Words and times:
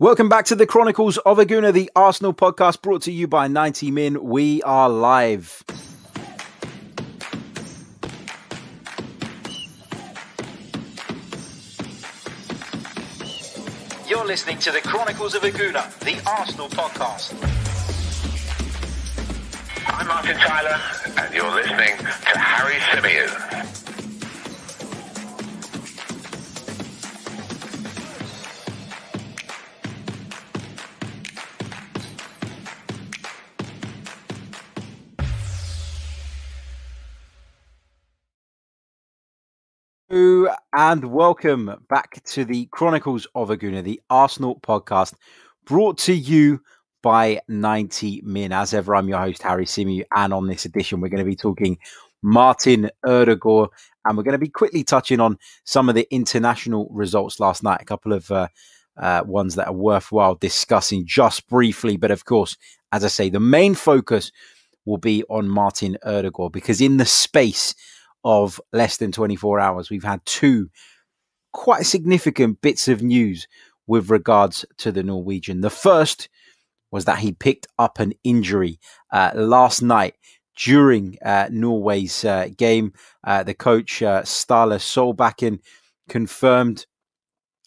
Welcome 0.00 0.28
back 0.28 0.46
to 0.46 0.56
the 0.56 0.66
Chronicles 0.66 1.18
of 1.18 1.38
a 1.38 1.46
Gooner, 1.46 1.72
the 1.72 1.88
Arsenal 1.94 2.34
podcast 2.34 2.82
brought 2.82 3.02
to 3.02 3.12
you 3.12 3.28
by 3.28 3.46
90 3.46 3.92
Min. 3.92 4.24
We 4.24 4.60
are 4.62 4.88
live. 4.88 5.62
You're 14.08 14.26
listening 14.26 14.58
to 14.58 14.72
the 14.72 14.80
Chronicles 14.82 15.36
of 15.36 15.44
a 15.44 15.50
Gooner, 15.50 15.88
the 16.00 16.20
Arsenal 16.28 16.68
podcast. 16.70 17.32
I'm 19.86 20.08
Martin 20.08 20.36
Tyler, 20.38 20.80
and 21.18 21.32
you're 21.32 21.54
listening 21.54 21.96
to 21.98 22.38
Harry 22.38 22.80
Symeou. 40.14 40.54
and 40.72 41.04
welcome 41.06 41.74
back 41.88 42.22
to 42.22 42.44
the 42.44 42.66
Chronicles 42.66 43.26
of 43.34 43.50
a 43.50 43.56
Gooner, 43.56 43.82
the 43.82 44.00
Arsenal 44.08 44.60
podcast, 44.60 45.14
brought 45.64 45.98
to 45.98 46.14
you 46.14 46.60
by 47.02 47.40
90 47.48 48.22
Min. 48.24 48.52
As 48.52 48.74
ever, 48.74 48.94
I'm 48.94 49.08
your 49.08 49.18
host, 49.18 49.42
Harry 49.42 49.66
Symeou, 49.66 50.04
and 50.14 50.32
on 50.32 50.46
this 50.46 50.64
edition, 50.66 51.00
we're 51.00 51.08
going 51.08 51.24
to 51.24 51.28
be 51.28 51.34
talking 51.34 51.78
Martin 52.22 52.90
Odegaard, 53.04 53.70
and 54.04 54.16
we're 54.16 54.22
going 54.22 54.32
to 54.34 54.38
be 54.38 54.48
quickly 54.48 54.84
touching 54.84 55.18
on 55.18 55.36
some 55.64 55.88
of 55.88 55.96
the 55.96 56.06
international 56.14 56.88
results 56.92 57.40
last 57.40 57.64
night, 57.64 57.82
a 57.82 57.86
couple 57.86 58.12
of 58.12 58.30
uh, 58.30 58.46
uh, 58.96 59.24
ones 59.26 59.56
that 59.56 59.66
are 59.66 59.74
worthwhile 59.74 60.36
discussing 60.36 61.04
just 61.04 61.48
briefly. 61.48 61.96
But 61.96 62.12
of 62.12 62.24
course, 62.24 62.56
as 62.92 63.04
I 63.04 63.08
say, 63.08 63.30
the 63.30 63.40
main 63.40 63.74
focus 63.74 64.30
will 64.84 64.98
be 64.98 65.24
on 65.24 65.48
Martin 65.48 65.98
Odegaard 66.04 66.52
because 66.52 66.80
in 66.80 66.98
the 66.98 67.06
space 67.06 67.74
of 68.24 68.60
less 68.72 68.96
than 68.96 69.12
24 69.12 69.60
hours, 69.60 69.90
we've 69.90 70.04
had 70.04 70.24
two 70.24 70.70
quite 71.52 71.86
significant 71.86 72.60
bits 72.60 72.88
of 72.88 73.02
news 73.02 73.46
with 73.86 74.10
regards 74.10 74.64
to 74.78 74.90
the 74.90 75.02
Norwegian. 75.02 75.60
The 75.60 75.70
first 75.70 76.28
was 76.90 77.04
that 77.04 77.18
he 77.18 77.32
picked 77.32 77.66
up 77.78 77.98
an 77.98 78.12
injury 78.24 78.78
uh, 79.12 79.32
last 79.34 79.82
night 79.82 80.14
during 80.56 81.18
uh, 81.24 81.48
Norway's 81.50 82.24
uh, 82.24 82.48
game. 82.56 82.92
Uh, 83.24 83.42
the 83.42 83.54
coach, 83.54 84.02
uh, 84.02 84.22
Ståle 84.22 84.78
Solbakken, 84.78 85.58
confirmed 86.08 86.86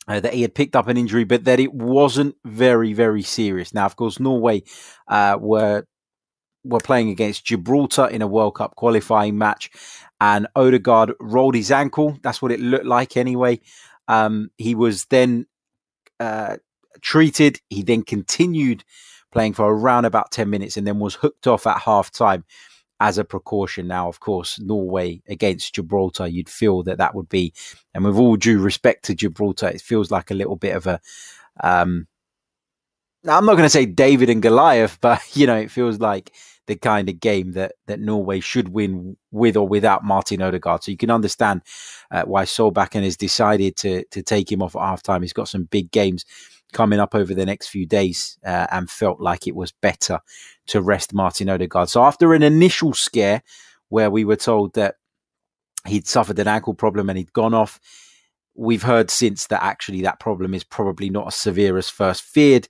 uh, 0.08 0.19
that 0.19 0.33
he 0.33 0.41
had 0.41 0.55
picked 0.55 0.75
up 0.75 0.88
an 0.88 0.97
injury, 0.97 1.25
but 1.25 1.44
that 1.44 1.59
it 1.59 1.73
wasn't 1.73 2.35
very, 2.45 2.94
very 2.94 3.22
serious. 3.22 3.73
Now, 3.73 3.85
of 3.85 3.95
course, 3.95 4.19
Norway 4.19 4.63
uh, 5.08 5.38
were 5.39 5.85
were 6.68 6.80
playing 6.80 7.10
against 7.10 7.46
Gibraltar 7.46 8.08
in 8.08 8.22
a 8.22 8.28
World 8.28 8.56
Cup 8.56 8.76
qualifying 8.76 9.38
match, 9.38 9.70
and 10.20 10.48
Odegaard 10.56 11.14
rolled 11.20 11.56
his 11.56 11.72
ankle. 11.72 12.18
That's 12.22 12.42
what 12.42 12.52
it 12.52 12.59
looked 12.59 12.86
like 12.86 13.18
anyway. 13.18 13.59
Um, 14.08 14.52
he 14.58 14.76
was 14.76 15.06
then 15.06 15.48
uh, 16.20 16.58
treated. 17.02 17.59
He 17.70 17.84
then 17.84 18.04
continued 18.04 18.84
playing 19.32 19.54
for 19.54 19.72
around 19.72 20.06
about 20.06 20.32
10 20.32 20.50
minutes 20.50 20.78
and 20.78 20.88
then 20.88 21.00
was 21.00 21.16
hooked 21.16 21.48
off 21.48 21.68
at 21.68 21.82
half 21.82 22.12
time 22.12 22.46
as 23.00 23.18
a 23.18 23.24
precaution. 23.24 23.88
Now, 23.88 24.08
of 24.08 24.20
course, 24.20 24.59
Norway 24.59 25.22
against 25.28 25.76
Gibraltar, 25.76 26.28
you'd 26.28 26.50
feel 26.50 26.84
that 26.84 26.98
that 26.98 27.14
would 27.14 27.30
be, 27.30 27.54
and 27.94 28.04
with 28.04 28.18
all 28.18 28.36
due 28.36 28.59
respect 28.59 29.06
to 29.06 29.16
Gibraltar, 29.16 29.68
it 29.68 29.81
feels 29.81 30.12
like 30.12 30.31
a 30.31 30.36
little 30.36 30.56
bit 30.56 30.76
of 30.76 30.88
a, 30.88 31.00
um, 31.62 32.08
I'm 33.28 33.46
not 33.46 33.54
going 33.54 33.64
to 33.66 33.70
say 33.70 33.86
David 33.86 34.30
and 34.30 34.42
Goliath, 34.42 34.98
but 35.02 35.22
you 35.36 35.48
know, 35.48 35.58
it 35.58 35.72
feels 35.72 36.00
like 36.00 36.31
the 36.68 36.76
kind 36.76 37.10
of 37.10 37.20
game 37.20 37.54
that 37.54 37.73
that 37.88 38.00
Norway 38.00 38.40
should 38.40 38.70
win 38.70 39.18
with 39.31 39.58
or 39.58 39.68
without 39.68 40.03
Martin 40.03 40.41
Odegaard. 40.41 40.84
So 40.84 40.91
you 40.91 40.97
can 40.97 41.09
understand 41.09 41.62
uh, 42.12 42.24
why 42.24 42.44
Solbakken 42.44 43.03
has 43.03 43.18
decided 43.18 43.75
to 43.78 44.03
to 44.12 44.22
take 44.22 44.52
him 44.52 44.62
off 44.62 44.75
at 44.75 44.81
halftime. 44.81 45.22
He's 45.22 45.34
got 45.34 45.47
some 45.47 45.64
big 45.64 45.91
games 45.91 46.25
coming 46.74 47.00
up 47.00 47.16
over 47.16 47.34
the 47.34 47.46
next 47.46 47.68
few 47.69 47.86
days 47.86 48.38
uh, 48.46 48.68
and 48.72 48.90
felt 48.90 49.22
like 49.22 49.47
it 49.47 49.56
was 49.56 49.72
better 49.72 50.19
to 50.68 50.81
rest 50.81 51.14
Martin 51.14 51.50
Odegaard. 51.50 51.90
So 51.90 52.03
after 52.03 52.34
an 52.34 52.44
initial 52.44 52.94
scare 52.94 53.41
where 53.90 54.12
we 54.12 54.25
were 54.25 54.36
told 54.36 54.74
that 54.74 54.96
he'd 55.86 56.08
suffered 56.08 56.40
an 56.40 56.47
ankle 56.47 56.74
problem 56.74 57.09
and 57.09 57.18
he'd 57.18 57.31
gone 57.31 57.53
off, 57.53 57.80
we've 58.53 58.84
heard 58.84 59.09
since 59.09 59.47
that 59.47 59.64
actually 59.64 60.02
that 60.02 60.20
problem 60.20 60.53
is 60.53 60.66
probably 60.66 61.09
not 61.09 61.28
as 61.28 61.36
severe 61.36 61.78
as 61.78 61.90
first 61.90 62.22
feared. 62.22 62.68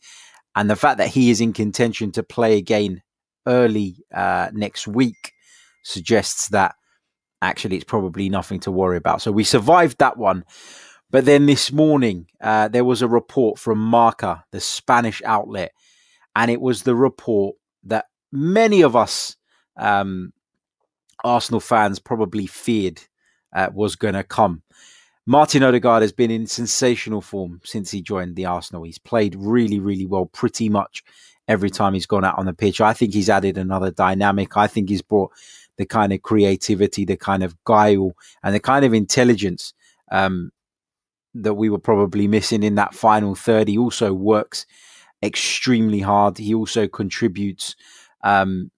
And 0.56 0.70
the 0.70 0.76
fact 0.76 1.00
that 1.00 1.10
he 1.10 1.32
is 1.32 1.42
in 1.42 1.54
contention 1.54 2.12
to 2.12 2.24
play 2.24 2.58
again 2.58 3.02
early 3.48 3.96
uh, 4.14 4.50
next 4.54 4.88
week 4.88 5.34
suggests 5.84 6.50
that 6.50 6.76
actually 7.42 7.78
it's 7.78 7.86
probably 7.86 8.30
nothing 8.30 8.60
to 8.60 8.72
worry 8.72 8.98
about. 8.98 9.22
So 9.22 9.32
we 9.32 9.44
survived 9.44 9.98
that 10.00 10.18
one. 10.18 10.44
But 11.10 11.26
then 11.26 11.46
this 11.46 11.72
morning, 11.72 12.28
uh, 12.42 12.68
there 12.68 12.84
was 12.84 13.02
a 13.02 13.08
report 13.08 13.58
from 13.58 13.80
Marca, 13.80 14.44
the 14.52 14.60
Spanish 14.60 15.22
outlet, 15.24 15.72
and 16.36 16.52
it 16.52 16.60
was 16.60 16.84
the 16.84 16.96
report 16.96 17.56
that 17.84 18.06
many 18.32 18.82
of 18.82 18.96
us 18.96 19.38
um, 19.78 20.34
Arsenal 21.24 21.62
fans 21.62 22.00
probably 22.00 22.46
feared 22.46 23.02
uh, 23.56 23.70
was 23.74 23.96
going 23.96 24.16
to 24.16 24.24
come. 24.24 24.64
Martin 25.26 25.64
Odegaard 25.64 26.02
has 26.02 26.12
been 26.14 26.32
in 26.32 26.48
sensational 26.48 27.22
form 27.22 27.60
since 27.64 27.92
he 27.92 28.02
joined 28.02 28.36
the 28.36 28.46
Arsenal. 28.46 28.84
He's 28.84 29.00
played 29.00 29.36
really, 29.38 29.80
really 29.80 30.06
well 30.06 30.26
pretty 30.26 30.70
much 30.70 31.04
every 31.48 31.70
time 31.70 31.94
he's 31.94 32.06
gone 32.06 32.26
out 32.26 32.38
on 32.38 32.46
the 32.46 32.54
pitch. 32.54 32.82
I 32.82 32.94
think 32.94 33.14
he's 33.14 33.30
added 33.30 33.58
another 33.58 33.92
dynamic. 33.92 34.58
I 34.58 34.68
think 34.68 34.90
he's 34.90 35.02
brought 35.02 35.32
the 35.78 35.86
kind 35.86 36.12
of 36.12 36.22
creativity, 36.22 37.06
the 37.06 37.18
kind 37.18 37.44
of 37.44 37.56
guile, 37.64 38.14
and 38.44 38.54
the 38.54 38.60
kind 38.60 38.84
of 38.84 38.94
intelligence 38.94 39.74
um, 40.12 40.52
that 41.34 41.54
we 41.54 41.70
were 41.70 41.80
probably 41.80 42.28
missing 42.28 42.64
in 42.64 42.76
that 42.76 42.94
final 42.94 43.36
third. 43.36 43.68
He 43.68 43.78
also 43.78 44.14
works 44.14 44.66
extremely 45.24 46.00
hard. 46.00 46.38
He 46.38 46.54
also 46.54 46.88
contributes 46.88 47.76
um, 48.24 48.72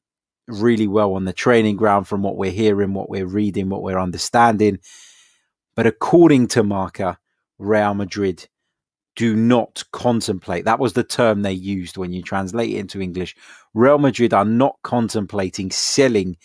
really 0.47 0.87
well 0.87 1.13
on 1.13 1.25
the 1.25 1.33
training 1.33 1.77
ground 1.77 2.07
from 2.07 2.21
what 2.21 2.37
we're 2.37 2.51
hearing, 2.51 2.93
what 2.93 3.09
we're 3.09 3.25
reading, 3.25 3.69
what 3.69 3.83
we're 3.83 3.99
understanding. 3.99 4.79
But 5.75 5.87
according 5.87 6.47
to 6.49 6.63
Marca, 6.63 7.19
Real 7.57 7.93
Madrid 7.93 8.47
do 9.19 9.35
not 9.35 9.83
contemplate. 9.91 10.63
That 10.63 10.79
was 10.79 10.93
the 10.93 11.03
term 11.03 11.41
they 11.41 11.51
used 11.51 11.97
when 11.97 12.13
you 12.13 12.23
translate 12.23 12.71
it 12.71 12.77
into 12.77 13.01
English. 13.01 13.35
Real 13.73 13.97
Madrid 13.97 14.33
are 14.33 14.45
not 14.45 14.77
contemplating 14.81 15.71
selling 15.71 16.37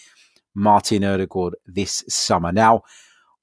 Martin 0.56 1.04
Odegaard 1.04 1.54
this 1.66 2.02
summer. 2.08 2.50
Now, 2.50 2.82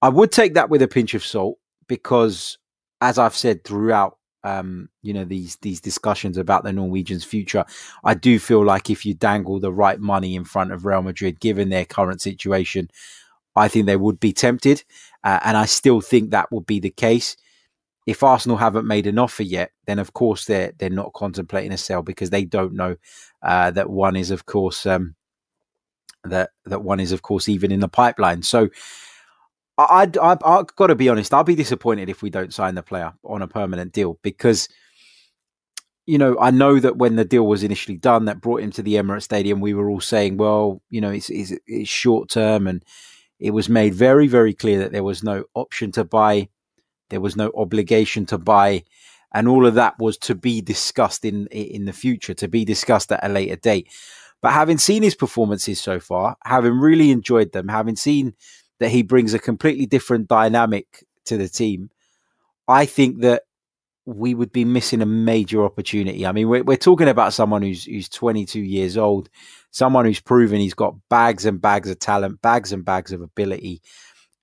I 0.01 0.09
would 0.09 0.33
take 0.33 0.55
that 0.55 0.69
with 0.69 0.81
a 0.81 0.87
pinch 0.89 1.13
of 1.13 1.23
salt 1.23 1.57
because, 1.87 2.57
as 2.99 3.17
I've 3.17 3.37
said 3.37 3.63
throughout, 3.63 4.17
um, 4.43 4.89
you 5.01 5.13
know 5.13 5.23
these 5.23 5.55
these 5.61 5.79
discussions 5.79 6.37
about 6.37 6.65
the 6.65 6.73
Norwegians' 6.73 7.23
future, 7.23 7.63
I 8.03 8.15
do 8.15 8.37
feel 8.37 8.65
like 8.65 8.89
if 8.89 9.05
you 9.05 9.13
dangle 9.13 9.61
the 9.61 9.71
right 9.71 9.99
money 9.99 10.35
in 10.35 10.43
front 10.43 10.73
of 10.73 10.83
Real 10.83 11.03
Madrid, 11.03 11.39
given 11.39 11.69
their 11.69 11.85
current 11.85 12.21
situation, 12.21 12.89
I 13.55 13.69
think 13.69 13.85
they 13.85 13.95
would 13.95 14.19
be 14.19 14.33
tempted, 14.33 14.83
uh, 15.23 15.39
and 15.45 15.55
I 15.55 15.67
still 15.67 16.01
think 16.01 16.31
that 16.31 16.51
would 16.51 16.65
be 16.65 16.81
the 16.81 16.89
case 16.89 17.37
if 18.06 18.23
Arsenal 18.23 18.57
haven't 18.57 18.88
made 18.88 19.07
an 19.07 19.19
offer 19.19 19.44
yet, 19.44 19.72
then 19.85 20.00
of 20.00 20.13
course 20.13 20.45
they're 20.45 20.73
they're 20.78 20.89
not 20.89 21.13
contemplating 21.13 21.72
a 21.72 21.78
sale 21.78 22.01
because 22.01 22.29
they 22.29 22.45
don't 22.45 22.73
know 22.73 22.95
uh, 23.44 23.72
that 23.72 23.89
one 23.89 24.16
is 24.16 24.31
of 24.31 24.45
course 24.45 24.85
um, 24.85 25.16
that 26.23 26.51
that 26.66 26.84
one 26.84 27.00
is 27.00 27.11
of 27.11 27.22
course 27.22 27.47
even 27.47 27.72
in 27.72 27.79
the 27.79 27.88
pipeline. 27.88 28.41
So 28.41 28.69
I 29.78 30.09
I 30.22 30.38
I've 30.44 30.75
got 30.75 30.88
to 30.88 30.95
be 30.95 31.09
honest. 31.09 31.34
I'll 31.34 31.44
be 31.44 31.56
disappointed 31.56 32.09
if 32.09 32.22
we 32.22 32.29
don't 32.29 32.53
sign 32.53 32.75
the 32.75 32.84
player 32.84 33.13
on 33.23 33.41
a 33.41 33.47
permanent 33.47 33.94
deal 33.94 34.19
because 34.23 34.67
you 36.08 36.17
know 36.17 36.37
I 36.40 36.52
know 36.52 36.79
that 36.79 36.97
when 36.97 37.16
the 37.17 37.25
deal 37.25 37.46
was 37.46 37.64
initially 37.64 37.97
done 37.97 38.25
that 38.25 38.41
brought 38.41 38.61
him 38.61 38.72
to 38.72 38.84
the 38.84 38.96
Emirates 38.96 39.23
Stadium, 39.23 39.61
we 39.61 39.73
were 39.75 39.90
all 39.90 40.02
saying, 40.02 40.37
well, 40.37 40.81
you 40.90 41.02
know, 41.02 41.11
it's 41.11 41.29
it's, 41.29 41.53
it's 41.67 41.90
short 41.90 42.29
term 42.29 42.67
and 42.67 42.84
it 43.40 43.52
was 43.52 43.70
made 43.70 43.93
very 43.93 44.28
very 44.28 44.53
clear 44.55 44.79
that 44.79 44.91
there 44.91 45.03
was 45.03 45.23
no 45.23 45.46
option 45.55 45.91
to 45.93 46.03
buy 46.03 46.49
there 47.11 47.22
was 47.22 47.35
no 47.35 47.52
obligation 47.55 48.25
to 48.28 48.37
buy, 48.40 48.84
and 49.34 49.47
all 49.47 49.67
of 49.67 49.75
that 49.75 49.99
was 49.99 50.17
to 50.19 50.35
be 50.35 50.61
discussed 50.61 51.23
in 51.23 51.47
in 51.47 51.85
the 51.85 51.93
future, 51.93 52.34
to 52.34 52.47
be 52.47 52.66
discussed 52.66 53.11
at 53.11 53.23
a 53.23 53.29
later 53.29 53.58
date. 53.58 53.87
But 54.41 54.53
having 54.53 54.79
seen 54.79 55.03
his 55.03 55.13
performances 55.13 55.79
so 55.79 55.99
far, 55.99 56.35
having 56.43 56.79
really 56.79 57.11
enjoyed 57.11 57.52
them, 57.52 57.67
having 57.67 57.96
seen 57.96 58.34
that 58.79 58.90
he 58.90 59.03
brings 59.03 59.35
a 59.35 59.40
completely 59.40 59.85
different 59.85 60.28
dynamic 60.28 61.05
to 61.25 61.37
the 61.37 61.47
team, 61.47 61.91
I 62.67 62.87
think 62.87 63.22
that 63.22 63.43
we 64.05 64.34
would 64.34 64.52
be 64.52 64.66
missing 64.66 65.03
a 65.03 65.05
major 65.05 65.63
opportunity. 65.63 66.25
I 66.25 66.31
mean, 66.31 66.49
we're, 66.49 66.63
we're 66.63 66.78
talking 66.78 67.08
about 67.08 67.34
someone 67.34 67.61
who's 67.61 67.85
who's 67.85 68.09
22 68.09 68.59
years 68.59 68.97
old, 68.97 69.29
someone 69.69 70.05
who's 70.05 70.19
proven 70.19 70.59
he's 70.59 70.73
got 70.73 70.96
bags 71.09 71.46
and 71.46 71.61
bags 71.61 71.90
of 71.90 71.99
talent, 71.99 72.41
bags 72.41 72.73
and 72.73 72.84
bags 72.84 73.11
of 73.11 73.22
ability, 73.22 73.81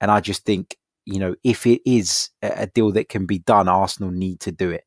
and 0.00 0.10
I 0.10 0.20
just 0.20 0.44
think 0.44 0.76
you 1.08 1.18
know, 1.18 1.34
if 1.42 1.66
it 1.66 1.80
is 1.86 2.28
a 2.42 2.66
deal 2.66 2.92
that 2.92 3.08
can 3.08 3.24
be 3.24 3.38
done, 3.38 3.66
Arsenal 3.66 4.10
need 4.10 4.40
to 4.40 4.52
do 4.52 4.70
it. 4.70 4.84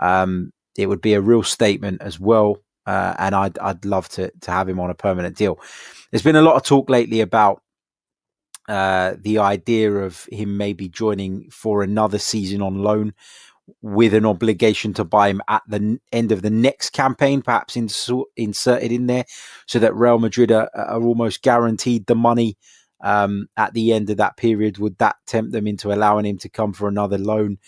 Um, 0.00 0.52
it 0.78 0.86
would 0.86 1.02
be 1.02 1.12
a 1.12 1.20
real 1.20 1.42
statement 1.42 2.00
as 2.00 2.18
well. 2.18 2.58
Uh, 2.86 3.14
and 3.18 3.34
I'd 3.34 3.58
I'd 3.58 3.84
love 3.84 4.08
to 4.10 4.30
to 4.40 4.50
have 4.50 4.66
him 4.66 4.80
on 4.80 4.88
a 4.88 4.94
permanent 4.94 5.36
deal. 5.36 5.60
There's 6.10 6.22
been 6.22 6.36
a 6.36 6.42
lot 6.42 6.56
of 6.56 6.62
talk 6.62 6.88
lately 6.88 7.20
about 7.20 7.62
uh, 8.66 9.14
the 9.20 9.38
idea 9.38 9.92
of 9.92 10.26
him 10.32 10.56
maybe 10.56 10.88
joining 10.88 11.50
for 11.50 11.82
another 11.82 12.18
season 12.18 12.62
on 12.62 12.82
loan 12.82 13.12
with 13.82 14.14
an 14.14 14.24
obligation 14.24 14.94
to 14.94 15.04
buy 15.04 15.28
him 15.28 15.42
at 15.48 15.62
the 15.68 15.98
end 16.12 16.32
of 16.32 16.40
the 16.40 16.50
next 16.50 16.90
campaign, 16.94 17.42
perhaps 17.42 17.76
inserted 17.76 18.92
in 18.92 19.06
there, 19.06 19.26
so 19.66 19.78
that 19.78 19.94
Real 19.94 20.18
Madrid 20.18 20.50
are, 20.50 20.70
are 20.74 21.02
almost 21.02 21.42
guaranteed 21.42 22.06
the 22.06 22.14
money 22.14 22.56
um, 23.00 23.48
at 23.56 23.74
the 23.74 23.92
end 23.92 24.10
of 24.10 24.16
that 24.18 24.36
period. 24.36 24.78
Would 24.78 24.98
that 24.98 25.16
tempt 25.26 25.52
them 25.52 25.66
into 25.66 25.92
allowing 25.92 26.26
him 26.26 26.38
to 26.38 26.48
come 26.48 26.72
for 26.72 26.88
another 26.88 27.18
loan? 27.18 27.58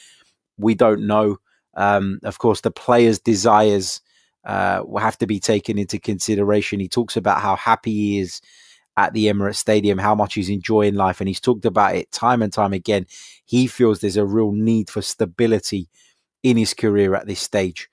We 0.59 0.75
don't 0.75 1.07
know. 1.07 1.39
Um, 1.75 2.21
of 2.25 2.39
course, 2.39 2.61
the 2.61 2.71
player's 2.71 3.19
desires 3.19 4.01
uh, 4.45 4.83
will 4.85 5.01
have 5.01 5.19
to 5.19 5.27
be 5.27 5.41
taken 5.41 5.79
into 5.79 5.99
consideration. 5.99 6.81
He 6.81 6.89
talks 6.89 7.17
about 7.17 7.41
how 7.41 7.57
happy 7.57 7.93
he 7.93 8.19
is 8.21 8.41
at 8.97 9.13
the 9.13 9.27
Emirates 9.27 9.57
Stadium, 9.57 9.99
how 9.99 10.15
much 10.15 10.35
he's 10.35 10.51
enjoying 10.51 10.95
life, 10.95 11.21
and 11.21 11.29
he's 11.29 11.41
talked 11.41 11.65
about 11.65 11.95
it 11.95 12.11
time 12.13 12.43
and 12.43 12.53
time 12.53 12.73
again. 12.73 13.07
He 13.45 13.67
feels 13.67 14.01
there's 14.01 14.17
a 14.17 14.27
real 14.27 14.53
need 14.53 14.91
for 14.91 15.03
stability 15.03 15.89
in 16.43 16.57
his 16.57 16.75
career 16.75 17.15
at 17.15 17.27
this 17.27 17.41
stage. 17.41 17.89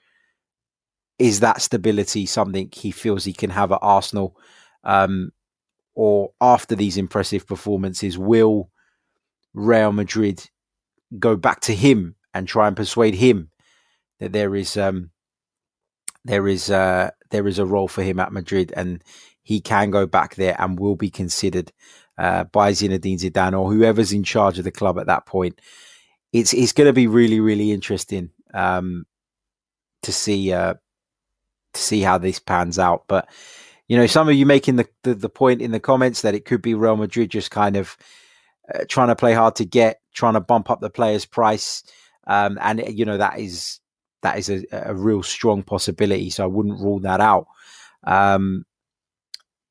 Is 1.20 1.40
that 1.40 1.62
stability 1.62 2.26
something 2.26 2.70
he 2.72 2.92
feels 2.92 3.24
he 3.24 3.34
can 3.34 3.50
have 3.50 3.72
at 3.72 3.80
Arsenal? 3.82 4.38
Um, 4.84 5.32
or 5.98 6.30
after 6.40 6.76
these 6.76 6.96
impressive 6.96 7.48
performances, 7.48 8.20
will 8.20 8.70
Real 9.56 9.92
Madrid 9.92 10.48
go 11.18 11.36
back 11.36 11.60
to 11.62 11.74
him 11.74 12.14
and 12.36 12.48
try 12.48 12.68
and 12.68 12.78
persuade 12.78 13.16
him 13.16 13.50
that 14.20 14.32
there 14.32 14.56
is 14.56 14.78
um, 14.78 15.10
there 16.24 16.48
is 16.48 16.70
uh, 16.70 17.10
there 17.32 17.48
is 17.48 17.58
a 17.58 17.66
role 17.66 17.88
for 17.88 18.04
him 18.04 18.20
at 18.20 18.32
Madrid 18.32 18.72
and 18.78 19.04
he 19.42 19.60
can 19.60 19.90
go 19.90 20.06
back 20.06 20.36
there 20.36 20.56
and 20.60 20.80
will 20.80 20.96
be 20.96 21.10
considered 21.10 21.72
uh, 22.20 22.44
by 22.44 22.74
Zinedine 22.74 23.20
Zidane 23.20 23.60
or 23.60 23.74
whoever's 23.74 24.14
in 24.14 24.24
charge 24.24 24.60
of 24.60 24.66
the 24.66 24.72
club 24.72 25.00
at 25.00 25.08
that 25.08 25.26
point. 25.26 25.60
It's 26.32 26.54
it's 26.54 26.74
going 26.74 26.86
to 26.88 26.94
be 26.94 27.08
really 27.08 27.40
really 27.40 27.72
interesting 27.72 28.30
um, 28.54 29.08
to 30.04 30.12
see 30.12 30.54
uh, 30.54 30.76
to 31.74 31.82
see 31.82 32.02
how 32.02 32.20
this 32.20 32.38
pans 32.38 32.78
out. 32.78 33.06
But 33.08 33.28
you 33.88 33.98
know, 33.98 34.08
some 34.08 34.28
of 34.28 34.36
you 34.36 34.46
making 34.46 34.76
the, 34.76 34.88
the, 35.04 35.16
the 35.16 35.30
point 35.30 35.62
in 35.62 35.72
the 35.72 35.80
comments 35.80 36.22
that 36.22 36.36
it 36.36 36.46
could 36.46 36.62
be 36.62 36.74
Real 36.74 36.98
Madrid 36.98 37.30
just 37.30 37.52
kind 37.52 37.78
of 37.78 37.98
uh, 38.74 38.84
trying 38.90 39.08
to 39.08 39.16
play 39.16 39.34
hard 39.34 39.56
to 39.56 39.66
get, 39.66 40.02
trying 40.14 40.34
to 40.34 40.42
bump 40.42 40.70
up 40.70 40.82
the 40.82 40.90
player's 40.90 41.26
price, 41.26 41.84
um, 42.28 42.58
and 42.62 42.84
you 42.88 43.06
know 43.06 43.18
that 43.18 43.40
is 43.40 43.80
that 44.24 44.38
is 44.38 44.50
a, 44.50 44.66
a, 44.72 44.94
real 44.94 45.24
strong 45.24 45.64
possibility. 45.64 46.30
So 46.30 46.44
I 46.44 46.48
wouldn't 46.48 46.82
rule 46.82 47.00
that 47.00 47.22
out. 47.22 47.48
Um, 48.04 48.66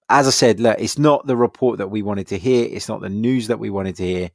as 0.08 0.26
I 0.26 0.30
said, 0.30 0.60
look, 0.60 0.78
it's 0.78 0.98
not 0.98 1.26
the 1.26 1.36
report 1.36 1.78
that 1.78 1.90
we 1.90 2.00
wanted 2.00 2.28
to 2.28 2.38
hear. 2.38 2.66
It's 2.70 2.88
not 2.88 3.00
the 3.00 3.10
news 3.10 3.48
that 3.48 3.58
we 3.58 3.70
wanted 3.70 3.96
to 3.96 4.04
hear. 4.04 4.30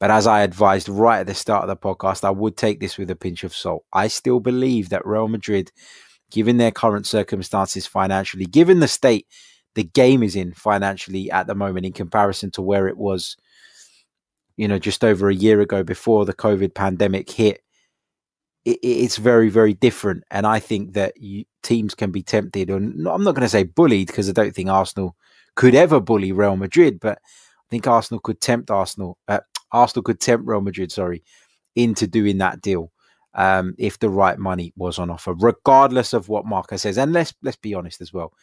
But 0.00 0.10
as 0.10 0.26
I 0.26 0.42
advised 0.42 0.88
right 0.88 1.20
at 1.20 1.26
the 1.26 1.34
start 1.34 1.62
of 1.62 1.68
the 1.68 1.76
podcast, 1.76 2.24
I 2.24 2.30
would 2.30 2.56
take 2.56 2.80
this 2.80 2.98
with 2.98 3.10
a 3.10 3.16
pinch 3.16 3.42
of 3.42 3.54
salt. 3.54 3.84
I 3.92 4.08
still 4.08 4.40
believe 4.40 4.90
that 4.90 5.06
Real 5.06 5.28
Madrid 5.28 5.72
given 6.30 6.56
their 6.56 6.70
current 6.70 7.06
circumstances 7.06 7.86
financially, 7.86 8.44
given 8.44 8.80
the 8.80 8.88
state 8.88 9.26
the 9.74 9.84
game 9.84 10.22
is 10.22 10.34
in 10.34 10.52
financially 10.52 11.30
at 11.30 11.46
the 11.46 11.54
moment 11.54 11.86
in 11.86 11.92
comparison 11.92 12.50
to 12.50 12.62
where 12.62 12.88
it 12.88 12.96
was, 12.96 13.36
you 14.56 14.66
know, 14.66 14.78
just 14.78 15.04
over 15.04 15.28
a 15.28 15.34
year 15.34 15.60
ago 15.60 15.82
before 15.82 16.24
the 16.24 16.34
COVID 16.34 16.74
pandemic 16.74 17.30
hit. 17.30 17.62
It, 18.64 18.78
it's 18.82 19.18
very, 19.18 19.48
very 19.48 19.74
different. 19.74 20.24
And 20.30 20.46
I 20.46 20.58
think 20.58 20.94
that 20.94 21.16
you, 21.16 21.44
teams 21.62 21.94
can 21.94 22.10
be 22.10 22.22
tempted, 22.22 22.70
or 22.70 22.76
I'm 22.76 23.02
not 23.02 23.34
going 23.34 23.42
to 23.42 23.48
say 23.48 23.62
bullied 23.62 24.08
because 24.08 24.28
I 24.28 24.32
don't 24.32 24.54
think 24.54 24.68
Arsenal 24.68 25.14
could 25.54 25.74
ever 25.74 26.00
bully 26.00 26.32
Real 26.32 26.56
Madrid, 26.56 26.98
but 27.00 27.18
I 27.18 27.66
think 27.70 27.86
Arsenal 27.86 28.20
could 28.20 28.40
tempt 28.40 28.70
Arsenal, 28.70 29.16
uh, 29.28 29.40
Arsenal 29.70 30.02
could 30.02 30.20
tempt 30.20 30.46
Real 30.46 30.60
Madrid, 30.60 30.90
sorry, 30.90 31.22
into 31.76 32.06
doing 32.06 32.38
that 32.38 32.60
deal 32.62 32.90
um, 33.38 33.74
if 33.78 33.98
the 34.00 34.10
right 34.10 34.38
money 34.38 34.72
was 34.76 34.98
on 34.98 35.10
offer, 35.10 35.32
regardless 35.32 36.12
of 36.12 36.28
what 36.28 36.44
Marca 36.44 36.76
says. 36.76 36.98
And 36.98 37.12
let's 37.12 37.32
let's 37.42 37.56
be 37.56 37.72
honest 37.72 38.02
as 38.02 38.12
well. 38.12 38.34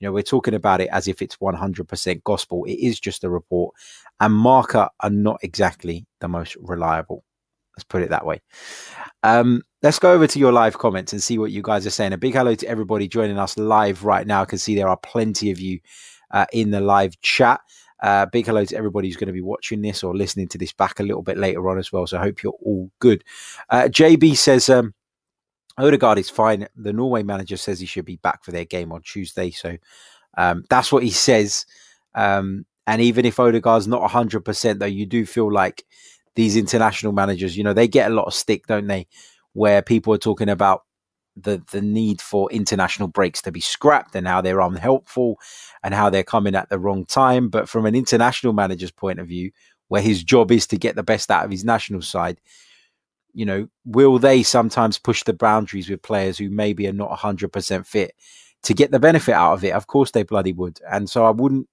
You 0.00 0.08
know, 0.08 0.12
we're 0.12 0.22
talking 0.22 0.54
about 0.54 0.80
it 0.80 0.88
as 0.92 1.08
if 1.08 1.20
it's 1.20 1.36
100% 1.36 2.24
gospel. 2.24 2.64
It 2.64 2.78
is 2.78 2.98
just 2.98 3.22
a 3.22 3.30
report, 3.30 3.74
and 4.18 4.34
Marca 4.34 4.90
are 5.00 5.10
not 5.10 5.38
exactly 5.42 6.06
the 6.20 6.28
most 6.28 6.56
reliable. 6.60 7.24
Let's 7.76 7.84
put 7.84 8.02
it 8.02 8.10
that 8.10 8.26
way. 8.26 8.42
Um, 9.22 9.62
let's 9.82 9.98
go 9.98 10.12
over 10.12 10.26
to 10.26 10.38
your 10.38 10.52
live 10.52 10.78
comments 10.78 11.12
and 11.12 11.22
see 11.22 11.38
what 11.38 11.52
you 11.52 11.62
guys 11.62 11.86
are 11.86 11.90
saying. 11.90 12.12
A 12.12 12.18
big 12.18 12.34
hello 12.34 12.54
to 12.54 12.66
everybody 12.66 13.06
joining 13.08 13.38
us 13.38 13.56
live 13.56 14.04
right 14.04 14.26
now. 14.26 14.42
I 14.42 14.46
can 14.46 14.58
see 14.58 14.74
there 14.74 14.88
are 14.88 14.96
plenty 14.96 15.50
of 15.50 15.60
you 15.60 15.78
uh, 16.32 16.46
in 16.52 16.72
the 16.72 16.80
live 16.80 17.18
chat. 17.20 17.60
Uh, 18.02 18.26
big 18.26 18.46
hello 18.46 18.64
to 18.64 18.76
everybody 18.76 19.08
who's 19.08 19.16
going 19.16 19.26
to 19.26 19.32
be 19.32 19.40
watching 19.40 19.82
this 19.82 20.02
or 20.02 20.16
listening 20.16 20.48
to 20.48 20.58
this 20.58 20.72
back 20.72 21.00
a 21.00 21.02
little 21.02 21.22
bit 21.22 21.36
later 21.36 21.68
on 21.68 21.78
as 21.78 21.92
well. 21.92 22.06
So 22.06 22.18
I 22.18 22.22
hope 22.22 22.42
you're 22.42 22.56
all 22.64 22.90
good. 22.98 23.24
Uh, 23.68 23.84
JB 23.84 24.36
says, 24.36 24.68
um, 24.68 24.94
Odegaard 25.78 26.18
is 26.18 26.30
fine. 26.30 26.66
The 26.76 26.92
Norway 26.92 27.22
manager 27.22 27.56
says 27.56 27.80
he 27.80 27.86
should 27.86 28.04
be 28.04 28.16
back 28.16 28.44
for 28.44 28.52
their 28.52 28.64
game 28.64 28.92
on 28.92 29.02
Tuesday. 29.02 29.50
So 29.50 29.76
um, 30.36 30.64
that's 30.70 30.92
what 30.92 31.02
he 31.02 31.10
says. 31.10 31.66
Um, 32.14 32.66
and 32.86 33.00
even 33.00 33.24
if 33.24 33.38
Odegaard's 33.38 33.86
not 33.86 34.08
100%, 34.10 34.78
though, 34.78 34.86
you 34.86 35.06
do 35.06 35.24
feel 35.26 35.52
like 35.52 35.84
these 36.34 36.56
international 36.56 37.12
managers, 37.12 37.56
you 37.56 37.64
know, 37.64 37.72
they 37.72 37.88
get 37.88 38.10
a 38.10 38.14
lot 38.14 38.26
of 38.26 38.34
stick, 38.34 38.66
don't 38.66 38.86
they? 38.86 39.06
Where 39.52 39.82
people 39.82 40.14
are 40.14 40.18
talking 40.18 40.48
about 40.48 40.84
the 41.42 41.62
the 41.70 41.80
need 41.80 42.20
for 42.20 42.50
international 42.50 43.08
breaks 43.08 43.42
to 43.42 43.52
be 43.52 43.60
scrapped 43.60 44.14
and 44.14 44.26
how 44.26 44.40
they're 44.40 44.60
unhelpful 44.60 45.38
and 45.82 45.94
how 45.94 46.10
they're 46.10 46.22
coming 46.22 46.54
at 46.54 46.68
the 46.68 46.78
wrong 46.78 47.04
time. 47.04 47.48
But 47.48 47.68
from 47.68 47.86
an 47.86 47.94
international 47.94 48.52
manager's 48.52 48.90
point 48.90 49.18
of 49.18 49.26
view, 49.26 49.50
where 49.88 50.02
his 50.02 50.22
job 50.22 50.52
is 50.52 50.66
to 50.68 50.76
get 50.76 50.96
the 50.96 51.02
best 51.02 51.30
out 51.30 51.44
of 51.44 51.50
his 51.50 51.64
national 51.64 52.02
side, 52.02 52.40
you 53.32 53.44
know, 53.44 53.68
will 53.84 54.18
they 54.18 54.42
sometimes 54.42 54.98
push 54.98 55.22
the 55.24 55.32
boundaries 55.32 55.88
with 55.88 56.02
players 56.02 56.38
who 56.38 56.50
maybe 56.50 56.86
are 56.86 56.92
not 56.92 57.10
100% 57.10 57.86
fit 57.86 58.12
to 58.62 58.74
get 58.74 58.90
the 58.90 59.00
benefit 59.00 59.34
out 59.34 59.54
of 59.54 59.64
it? 59.64 59.72
Of 59.72 59.86
course 59.86 60.10
they 60.10 60.22
bloody 60.22 60.52
would. 60.52 60.80
And 60.90 61.08
so 61.08 61.24
I 61.24 61.30
wouldn't 61.30 61.68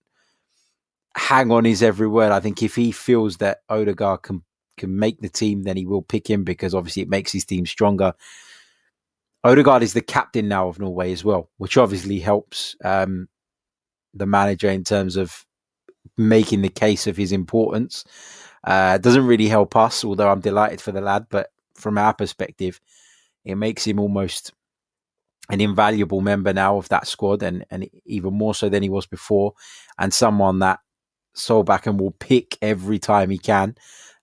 hang 1.16 1.52
on 1.52 1.66
his 1.66 1.82
every 1.82 2.08
word. 2.08 2.32
I 2.32 2.40
think 2.40 2.62
if 2.62 2.76
he 2.76 2.92
feels 2.92 3.38
that 3.38 3.62
Odegaard 3.70 4.22
can 4.24 4.44
can 4.78 4.98
make 4.98 5.20
the 5.20 5.30
team, 5.30 5.64
then 5.64 5.76
he 5.76 5.86
will 5.86 6.04
pick 6.04 6.30
him 6.30 6.44
because 6.44 6.76
obviously 6.76 7.02
it 7.02 7.10
makes 7.10 7.32
his 7.32 7.46
team 7.46 7.66
stronger. 7.66 8.14
Odegaard 9.48 9.82
is 9.82 9.94
the 9.94 10.02
captain 10.02 10.48
now 10.48 10.68
of 10.68 10.80
Norway 10.80 11.12
as 11.12 11.24
well, 11.24 11.50
which 11.58 11.78
obviously 11.78 12.20
helps 12.20 12.76
um, 12.84 13.28
the 14.14 14.26
manager 14.26 14.70
in 14.70 14.84
terms 14.84 15.16
of 15.16 15.46
making 16.18 16.62
the 16.62 16.70
case 16.70 17.08
of 17.08 17.16
his 17.16 17.32
importance. 17.32 18.04
Uh, 18.64 18.98
doesn't 18.98 19.26
really 19.26 19.48
help 19.48 19.76
us, 19.76 20.04
although 20.04 20.30
I'm 20.30 20.42
delighted 20.42 20.82
for 20.82 20.92
the 20.92 21.02
lad. 21.02 21.28
But 21.30 21.52
from 21.76 21.98
our 21.98 22.14
perspective, 22.14 22.82
it 23.46 23.56
makes 23.56 23.86
him 23.86 24.00
almost 24.00 24.52
an 25.50 25.62
invaluable 25.62 26.20
member 26.20 26.52
now 26.52 26.78
of 26.78 26.90
that 26.90 27.08
squad, 27.08 27.42
and 27.42 27.66
and 27.72 27.90
even 28.06 28.34
more 28.34 28.54
so 28.54 28.68
than 28.68 28.84
he 28.84 28.90
was 28.90 29.06
before, 29.06 29.54
and 29.98 30.14
someone 30.14 30.60
that 30.60 30.80
Solbakken 31.38 31.98
will 31.98 32.12
pick 32.12 32.58
every 32.62 33.00
time 33.00 33.30
he 33.30 33.38
can. 33.38 33.76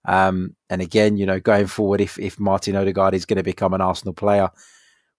Um, 0.04 0.54
and 0.68 0.82
again, 0.82 1.16
you 1.16 1.24
know, 1.24 1.40
going 1.40 1.66
forward, 1.66 2.02
if 2.02 2.18
if 2.18 2.38
Martin 2.38 2.76
Odegaard 2.76 3.14
is 3.14 3.24
going 3.24 3.38
to 3.38 3.42
become 3.42 3.72
an 3.72 3.80
Arsenal 3.80 4.12
player, 4.12 4.50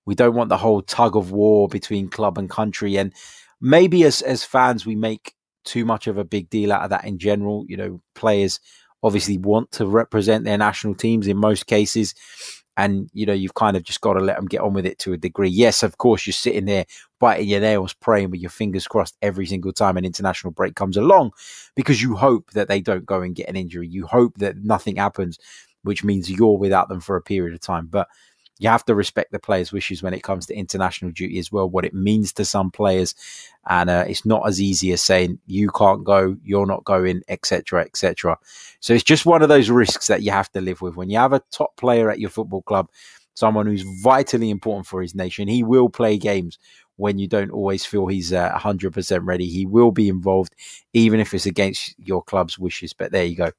we 0.05 0.15
don't 0.15 0.35
want 0.35 0.49
the 0.49 0.57
whole 0.57 0.81
tug 0.81 1.15
of 1.15 1.31
war 1.31 1.67
between 1.67 2.09
club 2.09 2.37
and 2.37 2.49
country. 2.49 2.97
And 2.97 3.13
maybe 3.61 4.03
as 4.03 4.21
as 4.21 4.43
fans, 4.43 4.85
we 4.85 4.95
make 4.95 5.33
too 5.63 5.85
much 5.85 6.07
of 6.07 6.17
a 6.17 6.23
big 6.23 6.49
deal 6.49 6.71
out 6.71 6.83
of 6.83 6.91
that 6.91 7.05
in 7.05 7.17
general. 7.17 7.65
You 7.67 7.77
know, 7.77 8.01
players 8.13 8.59
obviously 9.03 9.37
want 9.37 9.71
to 9.71 9.85
represent 9.85 10.45
their 10.45 10.57
national 10.57 10.95
teams 10.95 11.27
in 11.27 11.37
most 11.37 11.67
cases. 11.67 12.15
And, 12.77 13.09
you 13.13 13.25
know, 13.25 13.33
you've 13.33 13.53
kind 13.53 13.77
of 13.77 13.83
just 13.83 14.01
got 14.01 14.13
to 14.13 14.19
let 14.19 14.35
them 14.35 14.47
get 14.47 14.59
on 14.59 14.73
with 14.73 14.85
it 14.85 14.99
to 14.99 15.13
a 15.13 15.17
degree. 15.17 15.47
Yes, 15.47 15.81
of 15.81 15.97
course, 15.97 16.27
you're 16.27 16.33
sitting 16.33 16.65
there 16.65 16.85
biting 17.21 17.47
your 17.47 17.61
nails, 17.61 17.93
praying 17.93 18.31
with 18.31 18.41
your 18.41 18.49
fingers 18.49 18.85
crossed 18.85 19.15
every 19.21 19.45
single 19.45 19.71
time 19.71 19.95
an 19.95 20.03
international 20.03 20.51
break 20.51 20.75
comes 20.75 20.97
along 20.97 21.31
because 21.75 22.01
you 22.01 22.15
hope 22.15 22.51
that 22.51 22.67
they 22.67 22.81
don't 22.81 23.05
go 23.05 23.21
and 23.21 23.35
get 23.35 23.47
an 23.47 23.55
injury. 23.55 23.87
You 23.87 24.05
hope 24.05 24.39
that 24.39 24.57
nothing 24.57 24.97
happens, 24.97 25.39
which 25.83 26.03
means 26.03 26.29
you're 26.29 26.57
without 26.57 26.89
them 26.89 26.99
for 26.99 27.15
a 27.15 27.21
period 27.21 27.53
of 27.53 27.61
time. 27.61 27.87
But 27.87 28.09
you 28.57 28.69
have 28.69 28.85
to 28.85 28.95
respect 28.95 29.31
the 29.31 29.39
players' 29.39 29.73
wishes 29.73 30.01
when 30.01 30.13
it 30.13 30.23
comes 30.23 30.45
to 30.45 30.55
international 30.55 31.11
duty 31.11 31.39
as 31.39 31.51
well, 31.51 31.69
what 31.69 31.85
it 31.85 31.93
means 31.93 32.31
to 32.33 32.45
some 32.45 32.71
players. 32.71 33.13
And 33.67 33.89
uh, 33.89 34.05
it's 34.07 34.25
not 34.25 34.47
as 34.47 34.61
easy 34.61 34.93
as 34.93 35.01
saying, 35.01 35.39
you 35.45 35.69
can't 35.71 36.03
go, 36.03 36.37
you're 36.43 36.65
not 36.65 36.85
going, 36.85 37.21
etc., 37.27 37.81
etc. 37.81 38.37
So 38.79 38.93
it's 38.93 39.03
just 39.03 39.25
one 39.25 39.41
of 39.41 39.49
those 39.49 39.69
risks 39.69 40.07
that 40.07 40.21
you 40.21 40.31
have 40.31 40.51
to 40.53 40.61
live 40.61 40.81
with. 40.81 40.95
When 40.95 41.09
you 41.09 41.17
have 41.17 41.33
a 41.33 41.43
top 41.51 41.75
player 41.75 42.09
at 42.09 42.19
your 42.19 42.29
football 42.29 42.61
club, 42.61 42.89
someone 43.33 43.65
who's 43.65 43.83
vitally 44.01 44.49
important 44.49 44.87
for 44.87 45.01
his 45.01 45.15
nation, 45.15 45.47
he 45.47 45.63
will 45.63 45.89
play 45.89 46.17
games 46.17 46.57
when 46.95 47.19
you 47.19 47.27
don't 47.27 47.51
always 47.51 47.85
feel 47.85 48.07
he's 48.07 48.31
uh, 48.31 48.57
100% 48.57 49.19
ready. 49.25 49.47
He 49.47 49.65
will 49.65 49.91
be 49.91 50.07
involved, 50.07 50.55
even 50.93 51.19
if 51.19 51.33
it's 51.33 51.45
against 51.45 51.93
your 51.99 52.23
club's 52.23 52.57
wishes. 52.57 52.93
But 52.93 53.11
there 53.11 53.25
you 53.25 53.35
go. 53.35 53.51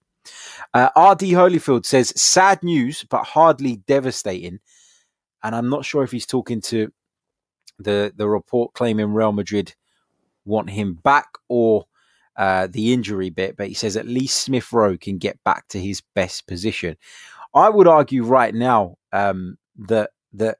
Uh, 0.72 0.88
RD 0.96 1.32
Holyfield 1.32 1.84
says, 1.84 2.12
sad 2.16 2.62
news, 2.62 3.04
but 3.08 3.24
hardly 3.24 3.76
devastating 3.86 4.60
and 5.42 5.54
I'm 5.54 5.68
not 5.68 5.84
sure 5.84 6.02
if 6.02 6.10
he's 6.10 6.26
talking 6.26 6.60
to 6.62 6.92
the 7.78 8.12
the 8.16 8.28
report 8.28 8.72
claiming 8.74 9.12
Real 9.12 9.32
Madrid 9.32 9.74
want 10.44 10.70
him 10.70 10.94
back 10.94 11.28
or 11.48 11.86
uh, 12.36 12.68
the 12.70 12.92
injury 12.92 13.30
bit, 13.30 13.56
but 13.56 13.68
he 13.68 13.74
says 13.74 13.96
at 13.96 14.06
least 14.06 14.42
Smith 14.42 14.72
Rowe 14.72 14.96
can 14.96 15.18
get 15.18 15.42
back 15.44 15.66
to 15.68 15.80
his 15.80 16.02
best 16.14 16.46
position. 16.46 16.96
I 17.54 17.68
would 17.68 17.88
argue 17.88 18.22
right 18.22 18.54
now 18.54 18.98
um, 19.12 19.56
that 19.78 20.10
that 20.34 20.58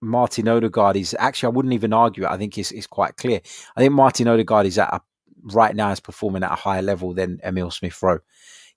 Martin 0.00 0.48
Odegaard 0.48 0.96
is 0.96 1.16
actually 1.18 1.48
I 1.48 1.56
wouldn't 1.56 1.74
even 1.74 1.92
argue 1.92 2.24
it. 2.24 2.30
I 2.30 2.36
think 2.36 2.56
it's, 2.58 2.70
it's 2.70 2.86
quite 2.86 3.16
clear. 3.16 3.40
I 3.76 3.80
think 3.80 3.92
Martin 3.92 4.28
Odegaard 4.28 4.66
is 4.66 4.78
at 4.78 4.92
a, 4.92 5.00
right 5.42 5.74
now 5.74 5.90
is 5.90 6.00
performing 6.00 6.42
at 6.42 6.52
a 6.52 6.56
higher 6.56 6.82
level 6.82 7.12
than 7.14 7.40
Emil 7.42 7.70
Smith 7.70 8.00
Rowe. 8.02 8.20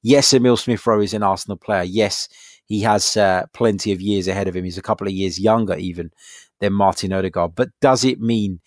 Yes, 0.02 0.34
Emil 0.34 0.58
Smith 0.58 0.86
Rowe 0.88 1.02
is 1.02 1.14
an 1.14 1.24
Arsenal 1.24 1.58
player. 1.58 1.84
Yes, 1.84 2.30
he 2.70 2.82
has 2.82 3.18
uh, 3.18 3.46
plenty 3.52 3.92
of 3.92 4.00
years 4.00 4.28
ahead 4.28 4.48
of 4.48 4.56
him. 4.56 4.64
He's 4.64 4.78
a 4.78 4.84
couple 4.84 5.08
of 5.08 5.14
years 5.14 5.40
younger 5.40 5.76
even 5.76 6.12
than 6.60 6.72
Martin 6.74 7.12
Odegaard. 7.12 7.56
But 7.56 7.70
does 7.82 8.06
it 8.06 8.22
mean 8.22 8.62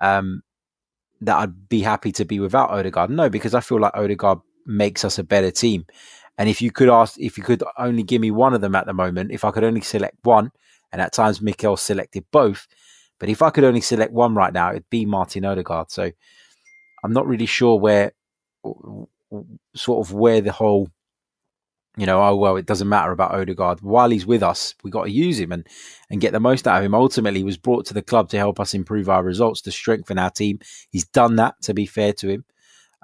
um, 0.00 0.42
that 1.20 1.36
I'd 1.36 1.68
be 1.68 1.82
happy 1.82 2.12
to 2.12 2.24
be 2.24 2.38
without 2.38 2.70
Odegaard? 2.70 3.10
No, 3.10 3.28
because 3.28 3.54
I 3.54 3.60
feel 3.60 3.80
like 3.80 3.96
Odegaard 3.96 4.38
makes 4.64 5.04
us 5.04 5.18
a 5.18 5.24
better 5.24 5.50
team. 5.50 5.84
And 6.38 6.48
if 6.48 6.62
you 6.62 6.70
could 6.70 6.88
ask, 6.88 7.18
if 7.18 7.36
you 7.36 7.42
could 7.42 7.64
only 7.76 8.04
give 8.04 8.20
me 8.20 8.30
one 8.30 8.54
of 8.54 8.60
them 8.60 8.76
at 8.76 8.86
the 8.86 8.94
moment, 8.94 9.32
if 9.32 9.44
I 9.44 9.50
could 9.50 9.64
only 9.64 9.80
select 9.80 10.16
one, 10.22 10.52
and 10.92 11.02
at 11.02 11.12
times 11.12 11.42
Mikel 11.42 11.76
selected 11.76 12.24
both, 12.30 12.68
but 13.18 13.28
if 13.28 13.42
I 13.42 13.50
could 13.50 13.64
only 13.64 13.80
select 13.80 14.12
one 14.12 14.36
right 14.36 14.52
now, 14.52 14.70
it'd 14.70 14.88
be 14.88 15.04
Martin 15.04 15.44
Odegaard. 15.44 15.90
So 15.90 16.12
I'm 17.02 17.12
not 17.12 17.26
really 17.26 17.46
sure 17.46 17.76
where, 17.78 18.12
sort 19.74 20.06
of 20.06 20.12
where 20.14 20.40
the 20.40 20.52
whole, 20.52 20.88
you 21.98 22.06
know, 22.06 22.22
oh 22.22 22.36
well, 22.36 22.56
it 22.56 22.66
doesn't 22.66 22.88
matter 22.88 23.12
about 23.12 23.34
Odegaard. 23.34 23.80
While 23.80 24.10
he's 24.10 24.26
with 24.26 24.42
us, 24.42 24.74
we 24.82 24.90
got 24.90 25.04
to 25.04 25.10
use 25.10 25.38
him 25.38 25.52
and 25.52 25.66
and 26.10 26.20
get 26.20 26.32
the 26.32 26.40
most 26.40 26.66
out 26.66 26.78
of 26.78 26.84
him. 26.84 26.94
Ultimately, 26.94 27.40
he 27.40 27.44
was 27.44 27.58
brought 27.58 27.86
to 27.86 27.94
the 27.94 28.02
club 28.02 28.28
to 28.30 28.38
help 28.38 28.60
us 28.60 28.74
improve 28.74 29.08
our 29.08 29.22
results, 29.22 29.60
to 29.62 29.72
strengthen 29.72 30.18
our 30.18 30.30
team. 30.30 30.60
He's 30.90 31.06
done 31.06 31.36
that. 31.36 31.60
To 31.62 31.74
be 31.74 31.86
fair 31.86 32.12
to 32.14 32.28
him. 32.28 32.44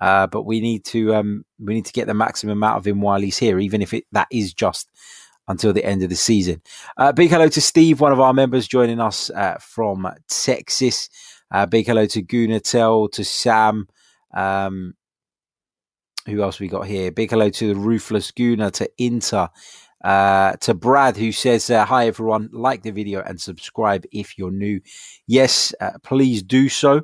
Uh, 0.00 0.26
but 0.26 0.42
we 0.42 0.60
need 0.60 0.84
to 0.84 1.14
um, 1.14 1.44
we 1.58 1.74
need 1.74 1.86
to 1.86 1.92
get 1.92 2.06
the 2.06 2.14
maximum 2.14 2.62
out 2.62 2.76
of 2.76 2.86
him 2.86 3.00
while 3.00 3.20
he's 3.20 3.38
here, 3.38 3.58
even 3.58 3.82
if 3.82 3.94
it, 3.94 4.04
that 4.12 4.28
is 4.30 4.52
just 4.52 4.90
until 5.46 5.72
the 5.72 5.84
end 5.84 6.02
of 6.02 6.08
the 6.08 6.16
season. 6.16 6.62
Uh, 6.96 7.12
big 7.12 7.30
hello 7.30 7.48
to 7.48 7.60
Steve, 7.60 8.00
one 8.00 8.12
of 8.12 8.20
our 8.20 8.32
members 8.32 8.66
joining 8.66 9.00
us 9.00 9.30
uh, 9.30 9.56
from 9.60 10.08
Texas. 10.28 11.08
Uh, 11.50 11.66
big 11.66 11.86
hello 11.86 12.06
to 12.06 12.22
Gunatel, 12.22 13.12
to 13.12 13.24
Sam. 13.24 13.88
Um, 14.34 14.94
who 16.26 16.42
else 16.42 16.60
we 16.60 16.68
got 16.68 16.86
here? 16.86 17.10
Big 17.10 17.30
hello 17.30 17.50
to 17.50 17.68
the 17.68 17.80
Ruthless 17.80 18.30
Guna, 18.30 18.70
to 18.72 18.90
Inter, 18.98 19.48
uh, 20.02 20.52
to 20.60 20.74
Brad, 20.74 21.16
who 21.16 21.32
says, 21.32 21.70
uh, 21.70 21.84
Hi 21.84 22.06
everyone, 22.06 22.48
like 22.52 22.82
the 22.82 22.90
video 22.90 23.22
and 23.22 23.40
subscribe 23.40 24.04
if 24.12 24.38
you're 24.38 24.50
new. 24.50 24.80
Yes, 25.26 25.74
uh, 25.80 25.92
please 26.02 26.42
do 26.42 26.68
so. 26.68 27.02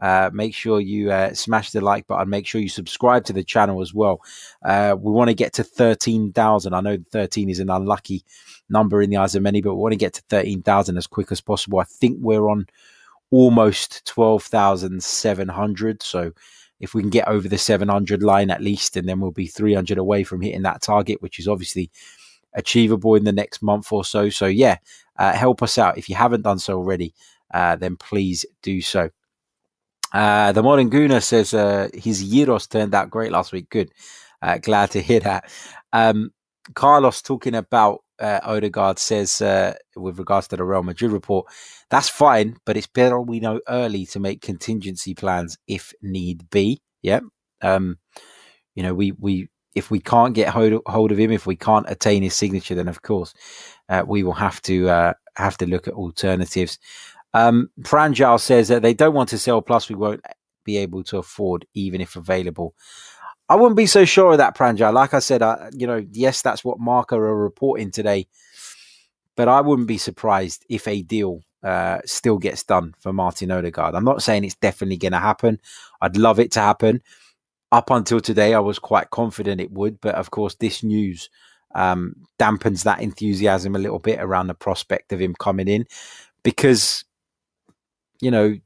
Uh, 0.00 0.30
make 0.32 0.54
sure 0.54 0.80
you 0.80 1.12
uh, 1.12 1.32
smash 1.32 1.70
the 1.70 1.80
like 1.80 2.06
button. 2.08 2.28
Make 2.28 2.46
sure 2.46 2.60
you 2.60 2.68
subscribe 2.68 3.24
to 3.26 3.32
the 3.32 3.44
channel 3.44 3.80
as 3.80 3.94
well. 3.94 4.20
Uh, 4.64 4.96
we 4.98 5.12
want 5.12 5.28
to 5.28 5.34
get 5.34 5.52
to 5.54 5.64
13,000. 5.64 6.74
I 6.74 6.80
know 6.80 6.98
13 7.12 7.48
is 7.48 7.60
an 7.60 7.70
unlucky 7.70 8.24
number 8.68 9.00
in 9.00 9.10
the 9.10 9.18
eyes 9.18 9.36
of 9.36 9.42
many, 9.42 9.62
but 9.62 9.74
we 9.74 9.80
want 9.80 9.92
to 9.92 9.98
get 9.98 10.14
to 10.14 10.22
13,000 10.28 10.96
as 10.96 11.06
quick 11.06 11.30
as 11.30 11.40
possible. 11.40 11.78
I 11.78 11.84
think 11.84 12.18
we're 12.20 12.48
on 12.48 12.66
almost 13.30 14.04
12,700. 14.06 16.02
So 16.02 16.32
if 16.82 16.94
we 16.94 17.00
can 17.00 17.10
get 17.10 17.28
over 17.28 17.48
the 17.48 17.56
700 17.56 18.22
line 18.22 18.50
at 18.50 18.60
least, 18.60 18.96
and 18.96 19.08
then 19.08 19.20
we'll 19.20 19.30
be 19.30 19.46
300 19.46 19.96
away 19.96 20.24
from 20.24 20.42
hitting 20.42 20.62
that 20.62 20.82
target, 20.82 21.22
which 21.22 21.38
is 21.38 21.46
obviously 21.46 21.90
achievable 22.54 23.14
in 23.14 23.24
the 23.24 23.32
next 23.32 23.62
month 23.62 23.92
or 23.92 24.04
so. 24.04 24.28
So, 24.28 24.46
yeah, 24.46 24.78
uh, 25.16 25.32
help 25.32 25.62
us 25.62 25.78
out. 25.78 25.96
If 25.96 26.08
you 26.08 26.16
haven't 26.16 26.42
done 26.42 26.58
so 26.58 26.76
already, 26.76 27.14
uh, 27.54 27.76
then 27.76 27.96
please 27.96 28.44
do 28.62 28.80
so. 28.80 29.10
Uh, 30.12 30.50
the 30.50 30.62
modern 30.62 30.90
Guna 30.90 31.20
says 31.20 31.54
uh, 31.54 31.88
his 31.94 32.28
Gyros 32.28 32.66
turned 32.66 32.94
out 32.94 33.10
great 33.10 33.30
last 33.30 33.52
week. 33.52 33.70
Good. 33.70 33.92
Uh, 34.42 34.58
glad 34.58 34.90
to 34.90 35.00
hear 35.00 35.20
that. 35.20 35.50
Um, 35.92 36.32
Carlos 36.74 37.22
talking 37.22 37.54
about 37.54 38.02
uh, 38.22 38.40
Odegaard 38.44 38.98
says, 38.98 39.42
uh, 39.42 39.74
with 39.96 40.18
regards 40.18 40.48
to 40.48 40.56
the 40.56 40.64
Real 40.64 40.82
Madrid 40.82 41.10
report, 41.10 41.46
that's 41.90 42.08
fine, 42.08 42.56
but 42.64 42.76
it's 42.76 42.86
better 42.86 43.20
we 43.20 43.40
know 43.40 43.60
early 43.68 44.06
to 44.06 44.20
make 44.20 44.40
contingency 44.40 45.14
plans 45.14 45.58
if 45.66 45.92
need 46.00 46.48
be. 46.50 46.80
Yeah. 47.02 47.20
Um, 47.60 47.98
you 48.74 48.82
know, 48.82 48.94
we, 48.94 49.12
we, 49.12 49.48
if 49.74 49.90
we 49.90 50.00
can't 50.00 50.34
get 50.34 50.48
hold, 50.48 50.80
hold 50.86 51.12
of 51.12 51.18
him, 51.18 51.32
if 51.32 51.46
we 51.46 51.56
can't 51.56 51.86
attain 51.88 52.22
his 52.22 52.34
signature, 52.34 52.74
then 52.74 52.88
of 52.88 53.02
course 53.02 53.34
uh, 53.88 54.04
we 54.06 54.22
will 54.22 54.32
have 54.32 54.62
to 54.62 54.88
uh, 54.88 55.12
have 55.36 55.56
to 55.58 55.66
look 55.66 55.88
at 55.88 55.94
alternatives. 55.94 56.78
Um, 57.34 57.70
Pranjal 57.80 58.38
says 58.38 58.68
that 58.68 58.82
they 58.82 58.94
don't 58.94 59.14
want 59.14 59.30
to 59.30 59.38
sell, 59.38 59.62
plus 59.62 59.88
we 59.88 59.94
won't 59.94 60.20
be 60.64 60.76
able 60.76 61.02
to 61.04 61.18
afford, 61.18 61.66
even 61.74 62.00
if 62.00 62.16
available. 62.16 62.74
I 63.48 63.56
wouldn't 63.56 63.76
be 63.76 63.86
so 63.86 64.04
sure 64.04 64.32
of 64.32 64.38
that, 64.38 64.56
Pranjal. 64.56 64.94
Like 64.94 65.14
I 65.14 65.18
said, 65.18 65.42
I, 65.42 65.70
you 65.72 65.86
know, 65.86 66.04
yes, 66.12 66.42
that's 66.42 66.64
what 66.64 66.78
Marca 66.78 67.16
are 67.16 67.36
reporting 67.36 67.90
today, 67.90 68.26
but 69.36 69.48
I 69.48 69.60
wouldn't 69.60 69.88
be 69.88 69.98
surprised 69.98 70.64
if 70.68 70.88
a 70.88 71.02
deal 71.02 71.40
uh, 71.62 71.98
still 72.04 72.38
gets 72.38 72.64
done 72.64 72.94
for 72.98 73.12
Martin 73.12 73.50
Odegaard. 73.50 73.94
I'm 73.94 74.04
not 74.04 74.22
saying 74.22 74.44
it's 74.44 74.54
definitely 74.54 74.96
going 74.96 75.12
to 75.12 75.18
happen. 75.18 75.60
I'd 76.00 76.16
love 76.16 76.40
it 76.40 76.52
to 76.52 76.60
happen. 76.60 77.02
Up 77.70 77.90
until 77.90 78.20
today, 78.20 78.54
I 78.54 78.60
was 78.60 78.78
quite 78.78 79.10
confident 79.10 79.60
it 79.60 79.72
would, 79.72 80.00
but 80.00 80.14
of 80.14 80.30
course, 80.30 80.54
this 80.56 80.82
news 80.82 81.30
um, 81.74 82.14
dampens 82.38 82.84
that 82.84 83.00
enthusiasm 83.00 83.74
a 83.74 83.78
little 83.78 83.98
bit 83.98 84.20
around 84.20 84.48
the 84.48 84.54
prospect 84.54 85.12
of 85.12 85.20
him 85.20 85.34
coming 85.34 85.68
in 85.68 85.86
because 86.42 87.04
you 88.22 88.30
know, 88.30 88.56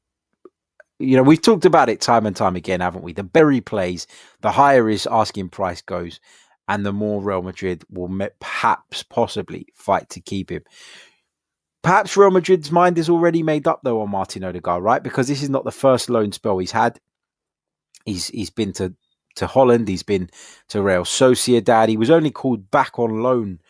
you 0.99 1.17
know, 1.17 1.23
we've 1.23 1.43
talked 1.43 1.65
about 1.65 1.89
it 1.89 2.01
time 2.01 2.27
and 2.27 2.35
time 2.35 2.57
again, 2.57 2.81
haven't 2.81 3.03
we? 3.03 3.13
The 3.13 3.23
berry 3.23 3.61
plays, 3.61 4.07
the 4.41 4.51
higher 4.51 4.89
his 4.89 5.07
asking 5.07 5.51
price 5.51 5.83
goes, 5.83 6.21
and 6.69 6.85
the 6.85 6.93
more 6.93 7.23
Real 7.23 7.43
Madrid 7.43 7.85
will 7.91 8.11
perhaps 8.41 9.03
possibly 9.03 9.67
fight 9.75 10.09
to 10.11 10.21
keep 10.21 10.51
him. 10.51 10.63
Perhaps 11.83 12.17
Real 12.17 12.31
Madrid's 12.31 12.73
mind 12.73 12.99
is 12.99 13.09
already 13.09 13.43
made 13.43 13.67
up 13.67 13.81
though 13.85 14.01
on 14.01 14.11
Martin 14.11 14.43
Odegaard, 14.43 14.83
right? 14.83 15.03
Because 15.03 15.29
this 15.29 15.43
is 15.43 15.51
not 15.51 15.65
the 15.65 15.71
first 15.71 16.11
loan 16.11 16.33
spell 16.33 16.59
he's 16.59 16.73
had. 16.73 16.99
He's 18.05 18.29
he's 18.29 18.51
been 18.51 18.73
to 18.75 18.95
to 19.37 19.47
Holland, 19.47 19.87
he's 19.87 20.03
been 20.03 20.31
to 20.69 20.83
Real 20.83 21.05
Sociedad. 21.05 21.89
He 21.89 21.97
was 21.97 22.11
only 22.11 22.31
called 22.31 22.71
back 22.71 22.99
on 22.99 23.23
loan 23.23 23.61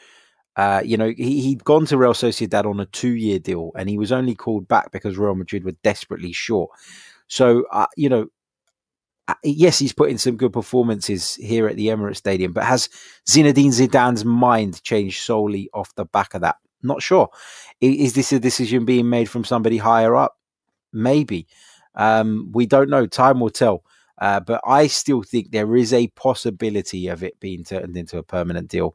uh, 0.57 0.81
you 0.83 0.97
know, 0.97 1.13
he, 1.15 1.43
he'd 1.43 1.65
gone 1.65 1.85
to 1.87 1.99
Real 1.99 2.15
Sociedad 2.15 2.65
on 2.65 2.81
a 2.81 2.87
two 2.87 3.15
year 3.15 3.39
deal 3.39 3.73
and 3.77 3.91
he 3.91 3.99
was 3.99 4.11
only 4.11 4.35
called 4.35 4.67
back 4.67 4.91
because 4.91 5.19
Real 5.19 5.35
Madrid 5.35 5.65
were 5.65 5.77
desperately 5.85 6.33
short. 6.33 6.71
So, 7.29 7.65
uh, 7.73 7.87
you 7.97 8.09
know, 8.09 8.27
uh, 9.29 9.35
yes, 9.43 9.79
he's 9.79 9.93
put 9.93 10.11
in 10.11 10.19
some 10.19 10.37
good 10.37 10.53
performances 10.53 11.35
here 11.37 11.67
at 11.67 11.77
the 11.77 11.89
Emirates 11.89 12.17
Stadium, 12.17 12.53
but 12.53 12.65
has 12.65 12.89
Zinedine 13.29 13.73
Zidane's 13.73 14.25
mind 14.25 14.83
changed 14.83 15.23
solely 15.23 15.69
off 15.75 15.95
the 15.97 16.05
back 16.05 16.35
of 16.35 16.43
that? 16.43 16.57
Not 16.83 17.03
sure. 17.03 17.29
Is 17.81 18.15
this 18.15 18.33
a 18.33 18.39
decision 18.39 18.85
being 18.85 19.09
made 19.09 19.29
from 19.29 19.45
somebody 19.45 19.79
higher 19.79 20.15
up? 20.15 20.37
Maybe. 20.93 21.49
Um, 21.97 22.53
we 22.53 22.67
don't 22.67 22.91
know. 22.91 23.07
Time 23.07 23.41
will 23.41 23.51
tell. 23.51 23.83
Uh, 24.19 24.41
but 24.41 24.61
I 24.65 24.87
still 24.87 25.23
think 25.23 25.51
there 25.51 25.77
is 25.77 25.93
a 25.93 26.07
possibility 26.09 27.09
of 27.09 27.23
it 27.23 27.39
being 27.41 27.65
turned 27.65 27.97
into 27.97 28.19
a 28.19 28.23
permanent 28.23 28.69
deal 28.69 28.95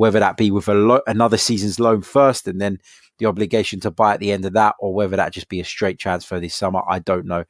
whether 0.00 0.18
that 0.18 0.38
be 0.38 0.50
with 0.50 0.66
lo- 0.66 1.02
another 1.06 1.36
season's 1.36 1.78
loan 1.78 2.00
first 2.00 2.48
and 2.48 2.58
then 2.58 2.78
the 3.20 3.26
obligation 3.26 3.78
to 3.80 3.92
buy 3.92 4.14
at 4.14 4.20
the 4.20 4.32
end 4.32 4.44
of 4.44 4.54
that, 4.54 4.74
or 4.80 4.92
whether 4.92 5.16
that 5.16 5.32
just 5.32 5.48
be 5.48 5.60
a 5.60 5.64
straight 5.64 6.00
transfer 6.00 6.40
this 6.40 6.56
summer. 6.56 6.82
I 6.88 6.98
don't 6.98 7.26
know, 7.26 7.44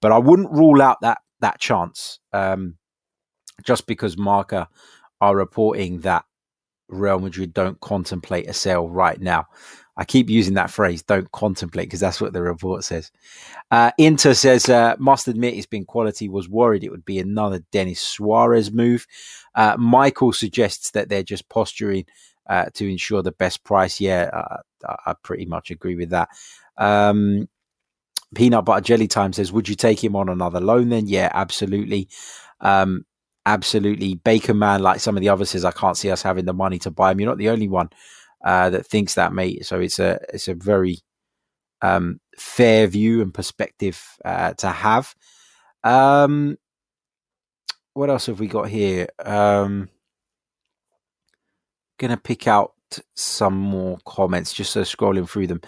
but 0.00 0.10
I 0.10 0.18
wouldn't 0.18 0.50
rule 0.50 0.82
out 0.82 1.00
that 1.02 1.18
that 1.40 1.60
chance 1.60 2.18
um, 2.32 2.76
just 3.64 3.86
because 3.86 4.18
Marca 4.18 4.68
are 5.20 5.36
reporting 5.36 6.00
that 6.00 6.24
Real 6.88 7.20
Madrid 7.20 7.54
don't 7.54 7.78
contemplate 7.80 8.48
a 8.48 8.52
sale 8.52 8.88
right 8.88 9.20
now. 9.20 9.46
I 9.96 10.04
keep 10.04 10.30
using 10.30 10.54
that 10.54 10.70
phrase, 10.70 11.02
don't 11.02 11.30
contemplate, 11.30 11.88
because 11.88 12.00
that's 12.00 12.20
what 12.20 12.32
the 12.32 12.40
report 12.40 12.84
says. 12.84 13.12
Uh, 13.70 13.90
Inter 13.98 14.32
says, 14.32 14.68
uh, 14.68 14.96
must 14.98 15.28
admit 15.28 15.54
it's 15.54 15.66
been 15.66 15.84
quality, 15.84 16.28
was 16.28 16.48
worried 16.48 16.82
it 16.82 16.90
would 16.90 17.04
be 17.04 17.18
another 17.18 17.60
Denis 17.70 18.00
Suarez 18.00 18.72
move. 18.72 19.06
Uh, 19.54 19.76
Michael 19.78 20.32
suggests 20.32 20.92
that 20.92 21.10
they're 21.10 21.22
just 21.22 21.48
posturing 21.50 22.06
uh, 22.48 22.66
to 22.74 22.90
ensure 22.90 23.22
the 23.22 23.32
best 23.32 23.64
price. 23.64 24.00
Yeah, 24.00 24.30
uh, 24.32 24.56
I 25.06 25.14
pretty 25.22 25.46
much 25.46 25.70
agree 25.70 25.96
with 25.96 26.10
that. 26.10 26.28
Um, 26.76 27.48
Peanut 28.34 28.64
Butter 28.64 28.82
Jelly 28.82 29.08
Time 29.08 29.32
says, 29.32 29.52
would 29.52 29.68
you 29.68 29.74
take 29.74 30.02
him 30.02 30.14
on 30.16 30.28
another 30.28 30.60
loan 30.60 30.88
then? 30.88 31.08
Yeah, 31.08 31.30
absolutely. 31.34 32.08
Um, 32.60 33.04
absolutely. 33.44 34.14
Bacon 34.14 34.58
Man, 34.58 34.82
like 34.82 35.00
some 35.00 35.16
of 35.16 35.20
the 35.20 35.28
others, 35.28 35.50
says, 35.50 35.64
I 35.64 35.72
can't 35.72 35.96
see 35.96 36.10
us 36.10 36.22
having 36.22 36.44
the 36.44 36.52
money 36.52 36.78
to 36.80 36.90
buy 36.90 37.10
him. 37.10 37.20
You're 37.20 37.30
not 37.30 37.38
the 37.38 37.48
only 37.48 37.68
one 37.68 37.90
uh, 38.44 38.70
that 38.70 38.86
thinks 38.86 39.14
that, 39.14 39.32
mate. 39.32 39.66
So 39.66 39.80
it's 39.80 39.98
a 39.98 40.20
it's 40.32 40.48
a 40.48 40.54
very 40.54 40.98
um, 41.82 42.20
fair 42.38 42.86
view 42.86 43.20
and 43.22 43.34
perspective 43.34 44.02
uh, 44.24 44.54
to 44.54 44.68
have. 44.68 45.14
Um, 45.82 46.56
what 47.94 48.10
else 48.10 48.26
have 48.26 48.38
we 48.40 48.46
got 48.46 48.68
here? 48.68 49.08
Um, 49.24 49.88
gonna 52.00 52.16
pick 52.16 52.48
out 52.48 52.72
some 53.14 53.54
more 53.54 53.98
comments, 54.04 54.52
just 54.52 54.72
so 54.72 54.82
scrolling 54.82 55.28
through 55.28 55.46
them. 55.46 55.60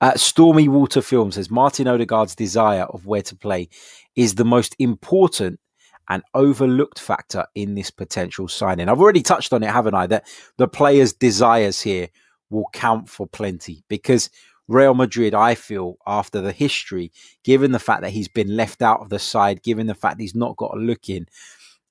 Uh, 0.00 0.14
Stormy 0.14 0.68
Water 0.68 1.02
Film 1.02 1.30
says 1.30 1.50
Martin 1.50 1.86
Odegaard's 1.86 2.34
desire 2.34 2.84
of 2.84 3.06
where 3.06 3.22
to 3.22 3.36
play 3.36 3.68
is 4.16 4.36
the 4.36 4.44
most 4.44 4.74
important 4.78 5.60
and 6.08 6.22
overlooked 6.34 6.98
factor 6.98 7.46
in 7.54 7.74
this 7.74 7.90
potential 7.90 8.48
signing. 8.48 8.88
I've 8.88 9.00
already 9.00 9.22
touched 9.22 9.52
on 9.52 9.62
it, 9.62 9.70
haven't 9.70 9.94
I? 9.94 10.06
That 10.06 10.26
the 10.56 10.66
player's 10.66 11.12
desires 11.12 11.82
here 11.82 12.08
will 12.48 12.66
count 12.72 13.08
for 13.08 13.26
plenty 13.26 13.84
because 13.88 14.30
Real 14.66 14.94
Madrid, 14.94 15.34
I 15.34 15.54
feel, 15.54 15.96
after 16.06 16.40
the 16.40 16.52
history, 16.52 17.12
given 17.44 17.72
the 17.72 17.78
fact 17.78 18.02
that 18.02 18.10
he's 18.10 18.28
been 18.28 18.56
left 18.56 18.82
out 18.82 19.00
of 19.00 19.08
the 19.08 19.18
side, 19.18 19.62
given 19.62 19.86
the 19.86 19.94
fact 19.94 20.20
he's 20.20 20.34
not 20.34 20.56
got 20.56 20.76
a 20.76 20.80
look 20.80 21.08
in 21.08 21.26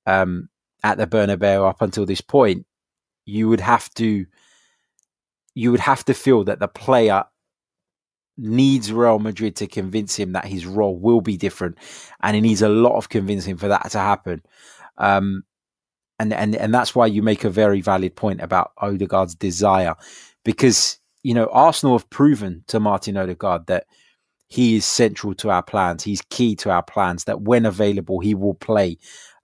um, 0.06 0.50
at 0.84 0.98
the 0.98 1.08
Bernabeu 1.08 1.68
up 1.68 1.82
until 1.82 2.06
this 2.06 2.22
point, 2.22 2.66
you 3.30 3.48
would 3.50 3.62
have 3.62 3.94
to 3.96 4.26
you 5.56 5.72
would 5.72 5.80
have 5.80 6.06
to 6.06 6.14
feel 6.14 6.44
that 6.46 6.60
the 6.60 6.68
player 6.68 7.24
needs 8.38 8.94
Real 8.94 9.20
Madrid 9.20 9.56
to 9.58 9.68
convince 9.68 10.16
him 10.16 10.32
that 10.32 10.46
his 10.46 10.66
role 10.66 10.98
will 10.98 11.22
be 11.22 11.38
different, 11.38 11.78
and 12.22 12.36
he 12.36 12.42
needs 12.42 12.62
a 12.62 12.70
lot 12.70 12.96
of 12.96 13.10
convincing 13.10 13.58
for 13.58 13.68
that 13.68 13.92
to 13.92 14.00
happen. 14.00 14.42
Um, 14.98 15.44
and 16.20 16.34
and 16.34 16.56
and 16.56 16.74
that's 16.74 16.96
why 16.96 17.08
you 17.08 17.22
make 17.22 17.44
a 17.44 17.50
very 17.50 17.82
valid 17.82 18.16
point 18.16 18.42
about 18.42 18.72
Odegaard's 18.78 19.36
desire, 19.36 19.96
because 20.44 20.98
you 21.24 21.34
know 21.34 21.48
Arsenal 21.48 21.98
have 21.98 22.10
proven 22.10 22.64
to 22.68 22.80
Martin 22.80 23.18
Odegaard 23.18 23.68
that 23.68 23.86
he 24.48 24.76
is 24.76 24.86
central 24.86 25.36
to 25.36 25.50
our 25.52 25.64
plans. 25.64 26.04
He's 26.04 26.22
key 26.30 26.56
to 26.58 26.72
our 26.72 26.84
plans. 26.84 27.26
That 27.26 27.42
when 27.42 27.66
available, 27.66 28.20
he 28.20 28.34
will 28.34 28.56
play. 28.56 28.98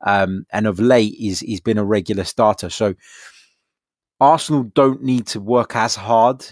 Um, 0.05 0.45
and 0.51 0.67
of 0.67 0.79
late, 0.79 1.15
he's 1.17 1.39
he's 1.39 1.61
been 1.61 1.77
a 1.77 1.85
regular 1.85 2.23
starter. 2.23 2.69
So 2.69 2.95
Arsenal 4.19 4.63
don't 4.63 5.03
need 5.03 5.27
to 5.27 5.39
work 5.39 5.75
as 5.75 5.95
hard 5.95 6.45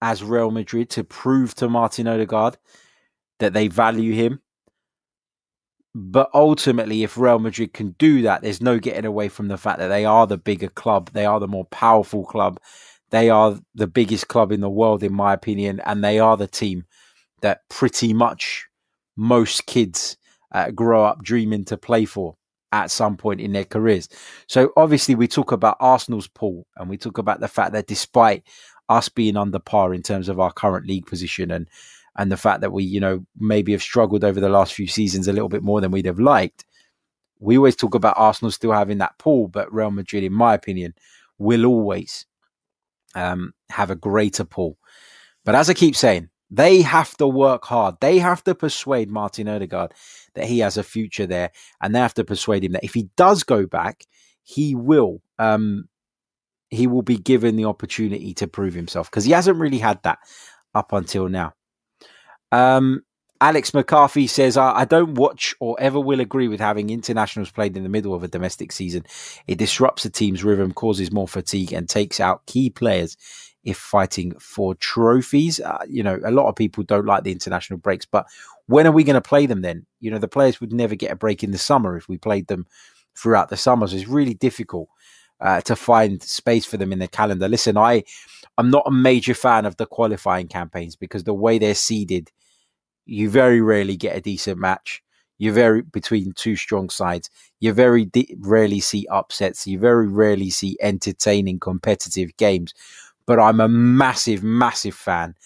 as 0.00 0.22
Real 0.22 0.50
Madrid 0.50 0.90
to 0.90 1.04
prove 1.04 1.54
to 1.56 1.68
Martin 1.68 2.06
Odegaard 2.06 2.56
that 3.38 3.52
they 3.52 3.68
value 3.68 4.12
him. 4.12 4.40
But 5.94 6.30
ultimately, 6.32 7.02
if 7.02 7.18
Real 7.18 7.40
Madrid 7.40 7.72
can 7.72 7.96
do 7.98 8.22
that, 8.22 8.42
there's 8.42 8.60
no 8.60 8.78
getting 8.78 9.04
away 9.04 9.28
from 9.28 9.48
the 9.48 9.58
fact 9.58 9.80
that 9.80 9.88
they 9.88 10.04
are 10.04 10.26
the 10.26 10.38
bigger 10.38 10.68
club. 10.68 11.10
They 11.12 11.26
are 11.26 11.40
the 11.40 11.48
more 11.48 11.64
powerful 11.66 12.24
club. 12.24 12.60
They 13.10 13.28
are 13.28 13.58
the 13.74 13.88
biggest 13.88 14.28
club 14.28 14.52
in 14.52 14.60
the 14.60 14.70
world, 14.70 15.02
in 15.02 15.12
my 15.12 15.32
opinion. 15.32 15.80
And 15.84 16.04
they 16.04 16.20
are 16.20 16.36
the 16.36 16.46
team 16.46 16.84
that 17.40 17.68
pretty 17.68 18.12
much 18.12 18.68
most 19.16 19.66
kids 19.66 20.16
uh, 20.52 20.70
grow 20.70 21.04
up 21.04 21.24
dreaming 21.24 21.64
to 21.64 21.76
play 21.76 22.04
for 22.04 22.36
at 22.72 22.90
some 22.90 23.16
point 23.16 23.40
in 23.40 23.52
their 23.52 23.64
careers. 23.64 24.08
So 24.46 24.72
obviously 24.76 25.14
we 25.14 25.26
talk 25.26 25.52
about 25.52 25.76
Arsenal's 25.80 26.28
pool 26.28 26.66
and 26.76 26.88
we 26.88 26.96
talk 26.96 27.18
about 27.18 27.40
the 27.40 27.48
fact 27.48 27.72
that 27.72 27.86
despite 27.86 28.44
us 28.88 29.08
being 29.08 29.36
under 29.36 29.58
par 29.58 29.94
in 29.94 30.02
terms 30.02 30.28
of 30.28 30.40
our 30.40 30.52
current 30.52 30.86
league 30.86 31.06
position 31.06 31.50
and 31.50 31.68
and 32.16 32.30
the 32.30 32.36
fact 32.36 32.60
that 32.60 32.72
we, 32.72 32.82
you 32.82 33.00
know, 33.00 33.24
maybe 33.38 33.72
have 33.72 33.82
struggled 33.82 34.24
over 34.24 34.40
the 34.40 34.48
last 34.48 34.74
few 34.74 34.88
seasons 34.88 35.28
a 35.28 35.32
little 35.32 35.48
bit 35.48 35.62
more 35.62 35.80
than 35.80 35.92
we'd 35.92 36.06
have 36.06 36.18
liked. 36.18 36.64
We 37.38 37.56
always 37.56 37.76
talk 37.76 37.94
about 37.94 38.18
Arsenal 38.18 38.50
still 38.50 38.72
having 38.72 38.98
that 38.98 39.16
pool, 39.16 39.46
but 39.46 39.72
Real 39.72 39.92
Madrid, 39.92 40.24
in 40.24 40.32
my 40.32 40.54
opinion, 40.54 40.94
will 41.38 41.64
always 41.64 42.26
um, 43.14 43.54
have 43.70 43.90
a 43.90 43.96
greater 43.96 44.44
pool. 44.44 44.76
But 45.44 45.54
as 45.54 45.70
I 45.70 45.74
keep 45.74 45.96
saying, 45.96 46.28
they 46.50 46.82
have 46.82 47.16
to 47.18 47.28
work 47.28 47.64
hard. 47.64 47.96
They 48.00 48.18
have 48.18 48.42
to 48.44 48.54
persuade 48.54 49.08
Martin 49.08 49.48
Odegaard 49.48 49.94
that 50.34 50.46
he 50.46 50.60
has 50.60 50.76
a 50.76 50.82
future 50.82 51.26
there, 51.26 51.50
and 51.82 51.94
they 51.94 51.98
have 51.98 52.14
to 52.14 52.24
persuade 52.24 52.64
him 52.64 52.72
that 52.72 52.84
if 52.84 52.94
he 52.94 53.08
does 53.16 53.42
go 53.42 53.66
back, 53.66 54.04
he 54.42 54.74
will 54.74 55.20
um, 55.38 55.88
he 56.70 56.86
will 56.86 57.02
be 57.02 57.18
given 57.18 57.56
the 57.56 57.64
opportunity 57.64 58.32
to 58.34 58.46
prove 58.46 58.74
himself 58.74 59.10
because 59.10 59.24
he 59.24 59.32
hasn't 59.32 59.58
really 59.58 59.78
had 59.78 60.02
that 60.04 60.18
up 60.74 60.92
until 60.92 61.28
now. 61.28 61.52
Um, 62.52 63.02
Alex 63.40 63.72
McCarthy 63.72 64.26
says, 64.26 64.56
I, 64.56 64.80
I, 64.80 64.84
don't 64.84 65.14
watch 65.14 65.54
or 65.60 65.76
ever 65.80 65.98
will 65.98 66.20
agree 66.20 66.48
with 66.48 66.60
having 66.60 66.90
internationals 66.90 67.50
played 67.50 67.76
in 67.76 67.84
the 67.84 67.88
middle 67.88 68.12
of 68.12 68.22
a 68.22 68.28
domestic 68.28 68.70
season. 68.70 69.04
It 69.46 69.58
disrupts 69.58 70.02
the 70.02 70.10
team's 70.10 70.44
rhythm, 70.44 70.72
causes 70.72 71.10
more 71.10 71.28
fatigue, 71.28 71.72
and 71.72 71.88
takes 71.88 72.20
out 72.20 72.44
key 72.46 72.70
players 72.70 73.16
if 73.64 73.76
fighting 73.76 74.32
for 74.38 74.74
trophies. 74.76 75.60
Uh, 75.60 75.84
you 75.88 76.02
know, 76.02 76.18
a 76.24 76.30
lot 76.30 76.48
of 76.48 76.56
people 76.56 76.84
don't 76.84 77.06
like 77.06 77.24
the 77.24 77.32
international 77.32 77.78
breaks, 77.78 78.06
but 78.06 78.26
when 78.66 78.86
are 78.86 78.92
we 78.92 79.04
going 79.04 79.14
to 79.14 79.20
play 79.20 79.46
them 79.46 79.62
then? 79.62 79.86
You 80.00 80.10
know, 80.10 80.18
the 80.18 80.28
players 80.28 80.60
would 80.60 80.72
never 80.72 80.94
get 80.94 81.10
a 81.12 81.16
break 81.16 81.42
in 81.44 81.50
the 81.50 81.58
summer 81.58 81.96
if 81.96 82.08
we 82.08 82.16
played 82.18 82.46
them 82.46 82.66
throughout 83.16 83.48
the 83.50 83.56
summer. 83.56 83.86
So 83.86 83.96
it's 83.96 84.08
really 84.08 84.34
difficult 84.34 84.88
uh, 85.40 85.60
to 85.62 85.76
find 85.76 86.22
space 86.22 86.64
for 86.64 86.76
them 86.76 86.92
in 86.92 86.98
the 86.98 87.08
calendar. 87.08 87.48
Listen, 87.48 87.76
I 87.76 88.04
I'm 88.58 88.70
not 88.70 88.84
a 88.86 88.90
major 88.90 89.34
fan 89.34 89.66
of 89.66 89.76
the 89.76 89.86
qualifying 89.86 90.48
campaigns 90.48 90.96
because 90.96 91.24
the 91.24 91.34
way 91.34 91.58
they're 91.58 91.74
seeded, 91.74 92.30
you 93.06 93.30
very 93.30 93.60
rarely 93.60 93.96
get 93.96 94.16
a 94.16 94.20
decent 94.20 94.58
match. 94.58 95.02
You 95.38 95.52
very 95.52 95.82
between 95.82 96.32
two 96.32 96.54
strong 96.54 96.90
sides. 96.90 97.30
You 97.60 97.72
very 97.72 98.04
di- 98.04 98.36
rarely 98.40 98.80
see 98.80 99.06
upsets. 99.10 99.66
You 99.66 99.78
very 99.78 100.06
rarely 100.06 100.50
see 100.50 100.76
entertaining 100.80 101.60
competitive 101.60 102.36
games. 102.36 102.74
But 103.30 103.38
I'm 103.38 103.60
a 103.60 103.68
massive, 103.68 104.42
massive 104.42 104.96
fan 104.96 105.36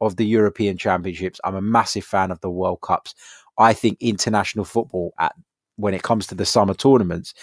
of 0.00 0.16
the 0.16 0.24
European 0.24 0.78
Championships. 0.78 1.42
I'm 1.44 1.54
a 1.54 1.60
massive 1.60 2.02
fan 2.02 2.30
of 2.30 2.40
the 2.40 2.48
World 2.48 2.80
Cups. 2.80 3.14
I 3.58 3.74
think 3.74 3.98
international 4.00 4.64
football 4.64 5.12
at 5.20 5.34
when 5.76 5.92
it 5.92 6.02
comes 6.02 6.26
to 6.28 6.34
the 6.34 6.46
summer 6.46 6.72
tournaments 6.72 7.34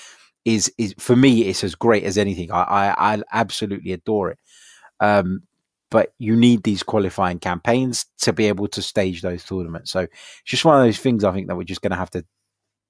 is 0.43 0.73
is 0.79 0.95
for 0.97 1.15
me 1.15 1.43
it's 1.43 1.63
as 1.63 1.75
great 1.75 2.03
as 2.03 2.17
anything. 2.17 2.51
I 2.51 2.63
I, 2.63 3.13
I 3.13 3.21
absolutely 3.31 3.91
adore 3.91 4.31
it. 4.31 4.39
Um, 4.99 5.43
but 5.91 6.15
you 6.17 6.35
need 6.35 6.63
these 6.63 6.81
qualifying 6.81 7.37
campaigns 7.37 8.07
to 8.21 8.33
be 8.33 8.47
able 8.47 8.69
to 8.69 8.81
stage 8.81 9.21
those 9.21 9.45
tournaments. 9.45 9.91
So 9.91 9.99
it's 9.99 10.11
just 10.45 10.65
one 10.65 10.79
of 10.79 10.83
those 10.83 10.97
things 10.97 11.23
I 11.23 11.31
think 11.31 11.47
that 11.47 11.55
we're 11.55 11.63
just 11.63 11.83
going 11.83 11.91
to 11.91 11.97
have 11.97 12.09
to 12.09 12.25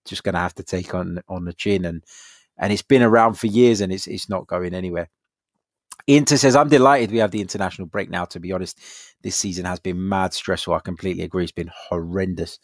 just 0.05 0.23
going 0.23 0.35
to 0.35 0.39
have 0.39 0.55
to 0.55 0.63
take 0.63 0.95
on 0.95 1.19
on 1.27 1.43
the 1.43 1.51
chin 1.51 1.83
and 1.83 2.05
and 2.57 2.71
it's 2.71 2.83
been 2.83 3.03
around 3.03 3.33
for 3.33 3.47
years 3.47 3.81
and 3.81 3.91
it's 3.91 4.07
it's 4.07 4.29
not 4.29 4.47
going 4.47 4.73
anywhere. 4.73 5.09
Inter 6.07 6.37
says, 6.37 6.55
I'm 6.55 6.69
delighted 6.69 7.11
we 7.11 7.17
have 7.19 7.31
the 7.31 7.41
international 7.41 7.87
break 7.87 8.09
now. 8.09 8.25
To 8.25 8.39
be 8.39 8.51
honest, 8.51 8.79
this 9.23 9.35
season 9.35 9.65
has 9.65 9.79
been 9.79 10.07
mad 10.09 10.33
stressful. 10.33 10.73
I 10.73 10.79
completely 10.79 11.23
agree. 11.23 11.43
It's 11.43 11.51
been 11.51 11.71
horrendous. 11.89 12.59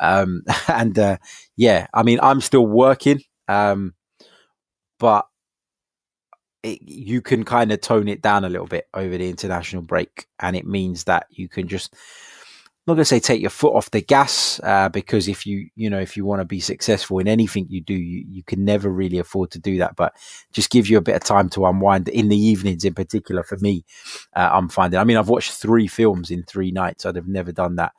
Um, 0.00 0.42
and 0.68 0.98
uh, 0.98 1.18
yeah, 1.56 1.86
I 1.94 2.02
mean, 2.02 2.18
I'm 2.22 2.40
still 2.40 2.66
working, 2.66 3.20
um, 3.48 3.94
but 4.98 5.26
it, 6.62 6.80
you 6.82 7.20
can 7.20 7.44
kind 7.44 7.72
of 7.72 7.80
tone 7.80 8.08
it 8.08 8.22
down 8.22 8.44
a 8.44 8.48
little 8.48 8.66
bit 8.66 8.86
over 8.94 9.16
the 9.16 9.28
international 9.28 9.82
break. 9.82 10.26
And 10.40 10.56
it 10.56 10.66
means 10.66 11.04
that 11.04 11.26
you 11.30 11.48
can 11.48 11.68
just 11.68 11.94
not 12.86 12.94
going 12.94 13.02
to 13.02 13.06
say 13.06 13.18
take 13.18 13.40
your 13.40 13.50
foot 13.50 13.74
off 13.74 13.90
the 13.90 14.02
gas 14.02 14.60
uh, 14.62 14.88
because 14.90 15.26
if 15.26 15.46
you 15.46 15.68
you 15.74 15.88
know 15.88 15.98
if 15.98 16.16
you 16.16 16.24
want 16.24 16.40
to 16.40 16.44
be 16.44 16.60
successful 16.60 17.18
in 17.18 17.26
anything 17.26 17.66
you 17.70 17.80
do 17.80 17.94
you, 17.94 18.24
you 18.28 18.42
can 18.42 18.64
never 18.64 18.90
really 18.90 19.18
afford 19.18 19.50
to 19.52 19.58
do 19.58 19.78
that. 19.78 19.96
But 19.96 20.14
just 20.52 20.70
give 20.70 20.88
you 20.88 20.98
a 20.98 21.02
bit 21.02 21.16
of 21.16 21.24
time 21.24 21.48
to 21.50 21.64
unwind 21.64 22.08
in 22.08 22.28
the 22.28 22.36
evenings 22.36 22.84
in 22.84 22.94
particular 22.94 23.42
for 23.42 23.56
me 23.58 23.84
uh, 24.34 24.50
i'm 24.52 24.68
finding. 24.68 25.00
I 25.00 25.04
mean 25.04 25.16
i've 25.16 25.28
watched 25.28 25.52
three 25.52 25.86
films 25.86 26.30
in 26.30 26.42
three 26.42 26.70
nights. 26.70 27.06
I'd 27.06 27.16
have 27.16 27.28
never 27.28 27.52
done 27.52 27.76
that 27.76 27.92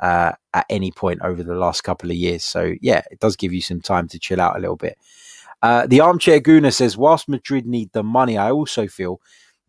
uh, 0.00 0.32
at 0.52 0.66
any 0.68 0.90
point 0.90 1.20
over 1.22 1.42
the 1.42 1.54
last 1.54 1.82
couple 1.82 2.10
of 2.10 2.16
years. 2.16 2.42
So 2.42 2.74
yeah 2.80 3.02
it 3.10 3.20
does 3.20 3.36
give 3.36 3.52
you 3.52 3.62
some 3.62 3.80
time 3.80 4.08
to 4.08 4.18
chill 4.18 4.40
out 4.40 4.56
a 4.56 4.60
little 4.60 4.76
bit. 4.76 4.98
Uh, 5.62 5.86
the 5.86 6.00
armchair 6.00 6.40
gooner 6.40 6.72
says 6.72 6.96
whilst 6.96 7.28
madrid 7.28 7.64
need 7.64 7.88
the 7.92 8.02
money 8.02 8.36
i 8.36 8.50
also 8.50 8.88
feel 8.88 9.20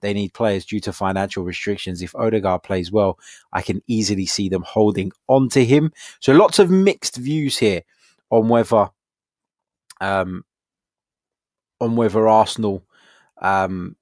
they 0.03 0.13
need 0.13 0.33
players 0.33 0.65
due 0.65 0.81
to 0.81 0.93
financial 0.93 1.43
restrictions. 1.43 2.01
If 2.01 2.13
Odegaard 2.13 2.61
plays 2.61 2.91
well, 2.91 3.17
I 3.53 3.61
can 3.61 3.81
easily 3.87 4.25
see 4.25 4.49
them 4.49 4.63
holding 4.63 5.13
on 5.27 5.47
to 5.49 5.63
him. 5.65 5.93
So 6.19 6.33
lots 6.33 6.59
of 6.59 6.69
mixed 6.69 7.15
views 7.15 7.57
here 7.57 7.81
on 8.29 8.49
whether 8.49 8.89
um, 10.01 10.43
on 11.79 11.95
whether 11.95 12.27
Arsenal 12.27 12.83
um, 13.41 13.95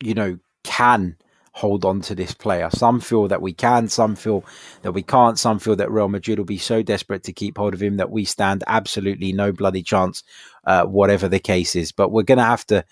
you 0.00 0.14
know 0.14 0.38
can 0.62 1.16
hold 1.50 1.84
on 1.84 2.02
to 2.02 2.14
this 2.14 2.32
player. 2.32 2.68
Some 2.70 3.00
feel 3.00 3.28
that 3.28 3.42
we 3.42 3.54
can, 3.54 3.88
some 3.88 4.14
feel 4.14 4.44
that 4.82 4.92
we 4.92 5.02
can't, 5.02 5.38
some 5.38 5.58
feel 5.58 5.74
that 5.76 5.90
Real 5.90 6.08
Madrid 6.08 6.38
will 6.38 6.44
be 6.44 6.58
so 6.58 6.82
desperate 6.82 7.24
to 7.24 7.32
keep 7.32 7.56
hold 7.56 7.72
of 7.72 7.82
him 7.82 7.96
that 7.96 8.10
we 8.10 8.26
stand 8.26 8.62
absolutely 8.66 9.32
no 9.32 9.52
bloody 9.52 9.82
chance, 9.82 10.22
uh, 10.64 10.84
whatever 10.84 11.28
the 11.28 11.40
case 11.40 11.74
is. 11.74 11.92
But 11.92 12.12
we're 12.12 12.24
going 12.24 12.38
to 12.38 12.44
have 12.44 12.66
to 12.66 12.84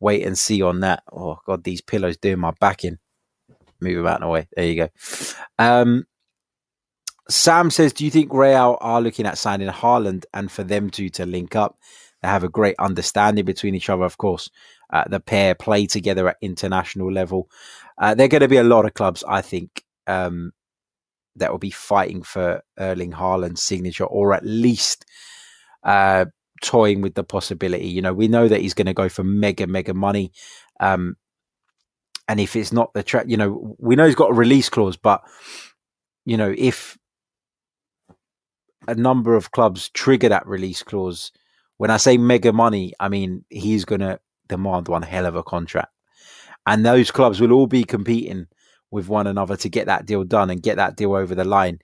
wait 0.00 0.26
and 0.26 0.38
see 0.38 0.62
on 0.62 0.80
that. 0.80 1.02
Oh 1.12 1.38
God, 1.46 1.64
these 1.64 1.80
pillows 1.80 2.16
doing 2.16 2.38
my 2.38 2.52
back 2.60 2.84
in. 2.84 2.98
Move 3.80 3.96
them 3.96 4.06
out 4.06 4.16
of 4.16 4.20
the 4.22 4.28
way. 4.28 4.48
There 4.56 4.66
you 4.66 4.76
go. 4.76 4.88
Um, 5.58 6.06
Sam 7.28 7.70
says, 7.70 7.92
"Do 7.92 8.04
you 8.04 8.10
think 8.10 8.32
Real 8.32 8.78
are 8.80 9.00
looking 9.00 9.26
at 9.26 9.38
signing 9.38 9.68
Haaland 9.68 10.24
and 10.32 10.50
for 10.50 10.62
them 10.62 10.90
two 10.90 11.08
to 11.10 11.26
link 11.26 11.56
up? 11.56 11.78
They 12.22 12.28
have 12.28 12.44
a 12.44 12.48
great 12.48 12.76
understanding 12.78 13.44
between 13.44 13.74
each 13.74 13.90
other. 13.90 14.04
Of 14.04 14.16
course, 14.18 14.50
uh, 14.92 15.04
the 15.08 15.20
pair 15.20 15.54
play 15.54 15.86
together 15.86 16.28
at 16.28 16.36
international 16.40 17.12
level. 17.12 17.48
Uh, 17.98 18.14
there 18.14 18.26
are 18.26 18.28
going 18.28 18.40
to 18.42 18.48
be 18.48 18.56
a 18.56 18.64
lot 18.64 18.84
of 18.86 18.94
clubs, 18.94 19.24
I 19.26 19.42
think, 19.42 19.84
um, 20.06 20.52
that 21.36 21.50
will 21.50 21.58
be 21.58 21.70
fighting 21.70 22.22
for 22.22 22.62
Erling 22.78 23.12
Haaland's 23.12 23.62
signature, 23.62 24.04
or 24.04 24.32
at 24.32 24.44
least 24.44 25.04
uh, 25.82 26.26
toying 26.62 27.00
with 27.00 27.14
the 27.14 27.24
possibility. 27.24 27.88
You 27.88 28.02
know, 28.02 28.12
we 28.12 28.28
know 28.28 28.48
that 28.48 28.60
he's 28.60 28.74
going 28.74 28.86
to 28.86 28.94
go 28.94 29.08
for 29.08 29.24
mega, 29.24 29.66
mega 29.66 29.94
money. 29.94 30.32
Um, 30.80 31.16
and 32.28 32.40
if 32.40 32.56
it's 32.56 32.72
not 32.72 32.92
the 32.94 33.02
track, 33.02 33.26
you 33.28 33.36
know, 33.36 33.76
we 33.78 33.96
know 33.96 34.06
he's 34.06 34.14
got 34.14 34.30
a 34.30 34.34
release 34.34 34.68
clause, 34.68 34.96
but 34.96 35.22
you 36.24 36.36
know, 36.36 36.52
if 36.56 36.98
a 38.88 38.94
number 38.94 39.34
of 39.34 39.52
clubs 39.52 39.88
trigger 39.90 40.28
that 40.28 40.46
release 40.46 40.82
clause, 40.82 41.30
when 41.76 41.90
I 41.90 41.98
say 41.98 42.16
mega 42.16 42.52
money, 42.52 42.92
I 42.98 43.08
mean 43.08 43.44
he's 43.48 43.84
going 43.84 44.00
to 44.00 44.18
demand 44.48 44.88
one 44.88 45.02
hell 45.02 45.26
of 45.26 45.36
a 45.36 45.42
contract, 45.42 45.92
and 46.66 46.84
those 46.84 47.10
clubs 47.10 47.40
will 47.40 47.52
all 47.52 47.66
be 47.66 47.84
competing 47.84 48.46
with 48.90 49.08
one 49.08 49.26
another 49.26 49.56
to 49.56 49.68
get 49.68 49.86
that 49.86 50.06
deal 50.06 50.24
done 50.24 50.50
and 50.50 50.62
get 50.62 50.76
that 50.76 50.96
deal 50.96 51.14
over 51.14 51.34
the 51.34 51.44
line. 51.44 51.78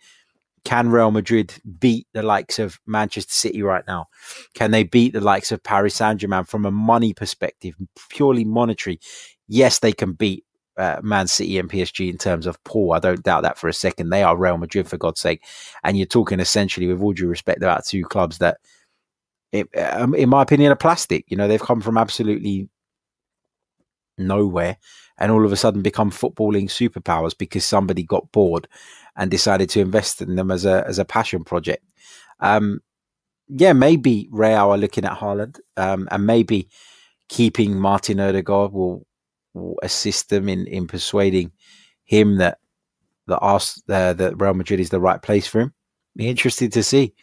Can 0.64 0.90
Real 0.90 1.10
Madrid 1.10 1.54
beat 1.80 2.06
the 2.12 2.22
likes 2.22 2.58
of 2.58 2.78
Manchester 2.86 3.32
City 3.32 3.62
right 3.62 3.84
now? 3.86 4.06
Can 4.54 4.70
they 4.70 4.84
beat 4.84 5.12
the 5.12 5.20
likes 5.20 5.50
of 5.50 5.62
Paris 5.62 5.94
Saint 5.96 6.20
Germain 6.20 6.44
from 6.44 6.64
a 6.64 6.70
money 6.70 7.12
perspective, 7.12 7.74
purely 8.10 8.44
monetary? 8.44 9.00
Yes, 9.48 9.80
they 9.80 9.92
can 9.92 10.12
beat 10.12 10.44
uh, 10.76 11.00
Man 11.02 11.26
City 11.26 11.58
and 11.58 11.68
PSG 11.68 12.08
in 12.10 12.18
terms 12.18 12.46
of 12.46 12.62
pool. 12.64 12.92
I 12.92 12.98
don't 12.98 13.22
doubt 13.22 13.42
that 13.42 13.58
for 13.58 13.68
a 13.68 13.74
second. 13.74 14.10
They 14.10 14.22
are 14.22 14.36
Real 14.36 14.58
Madrid, 14.58 14.88
for 14.88 14.96
God's 14.96 15.20
sake. 15.20 15.42
And 15.84 15.96
you're 15.96 16.06
talking 16.06 16.40
essentially, 16.40 16.86
with 16.86 17.02
all 17.02 17.12
due 17.12 17.28
respect, 17.28 17.58
about 17.58 17.84
two 17.84 18.04
clubs 18.04 18.38
that, 18.38 18.58
it, 19.50 19.68
um, 19.76 20.14
in 20.14 20.28
my 20.28 20.42
opinion, 20.42 20.72
are 20.72 20.76
plastic. 20.76 21.24
You 21.28 21.36
know, 21.36 21.48
they've 21.48 21.60
come 21.60 21.80
from 21.80 21.98
absolutely 21.98 22.68
nowhere 24.18 24.76
and 25.18 25.30
all 25.30 25.44
of 25.44 25.52
a 25.52 25.56
sudden 25.56 25.82
become 25.82 26.10
footballing 26.10 26.64
superpowers 26.64 27.36
because 27.36 27.64
somebody 27.64 28.02
got 28.02 28.30
bored 28.32 28.68
and 29.16 29.30
decided 29.30 29.68
to 29.70 29.80
invest 29.80 30.22
in 30.22 30.36
them 30.36 30.50
as 30.50 30.64
a 30.64 30.84
as 30.86 30.98
a 30.98 31.04
passion 31.04 31.44
project. 31.44 31.84
Um, 32.40 32.80
yeah, 33.48 33.72
maybe 33.72 34.28
Real 34.30 34.70
are 34.70 34.78
looking 34.78 35.04
at 35.04 35.18
Haaland, 35.18 35.60
um, 35.76 36.08
and 36.10 36.26
maybe 36.26 36.68
keeping 37.28 37.78
Martin 37.78 38.20
Odegaard 38.20 38.72
will, 38.72 39.06
will 39.54 39.76
assist 39.82 40.30
them 40.30 40.48
in 40.48 40.66
in 40.66 40.86
persuading 40.86 41.52
him 42.04 42.36
that 42.38 42.58
that 43.26 43.38
Ars- 43.38 43.82
uh, 43.88 44.12
that 44.14 44.40
Real 44.40 44.54
Madrid 44.54 44.80
is 44.80 44.90
the 44.90 45.00
right 45.00 45.20
place 45.20 45.46
for 45.46 45.60
him. 45.60 45.74
Be 46.16 46.28
interested 46.28 46.72
to 46.72 46.82
see. 46.82 47.14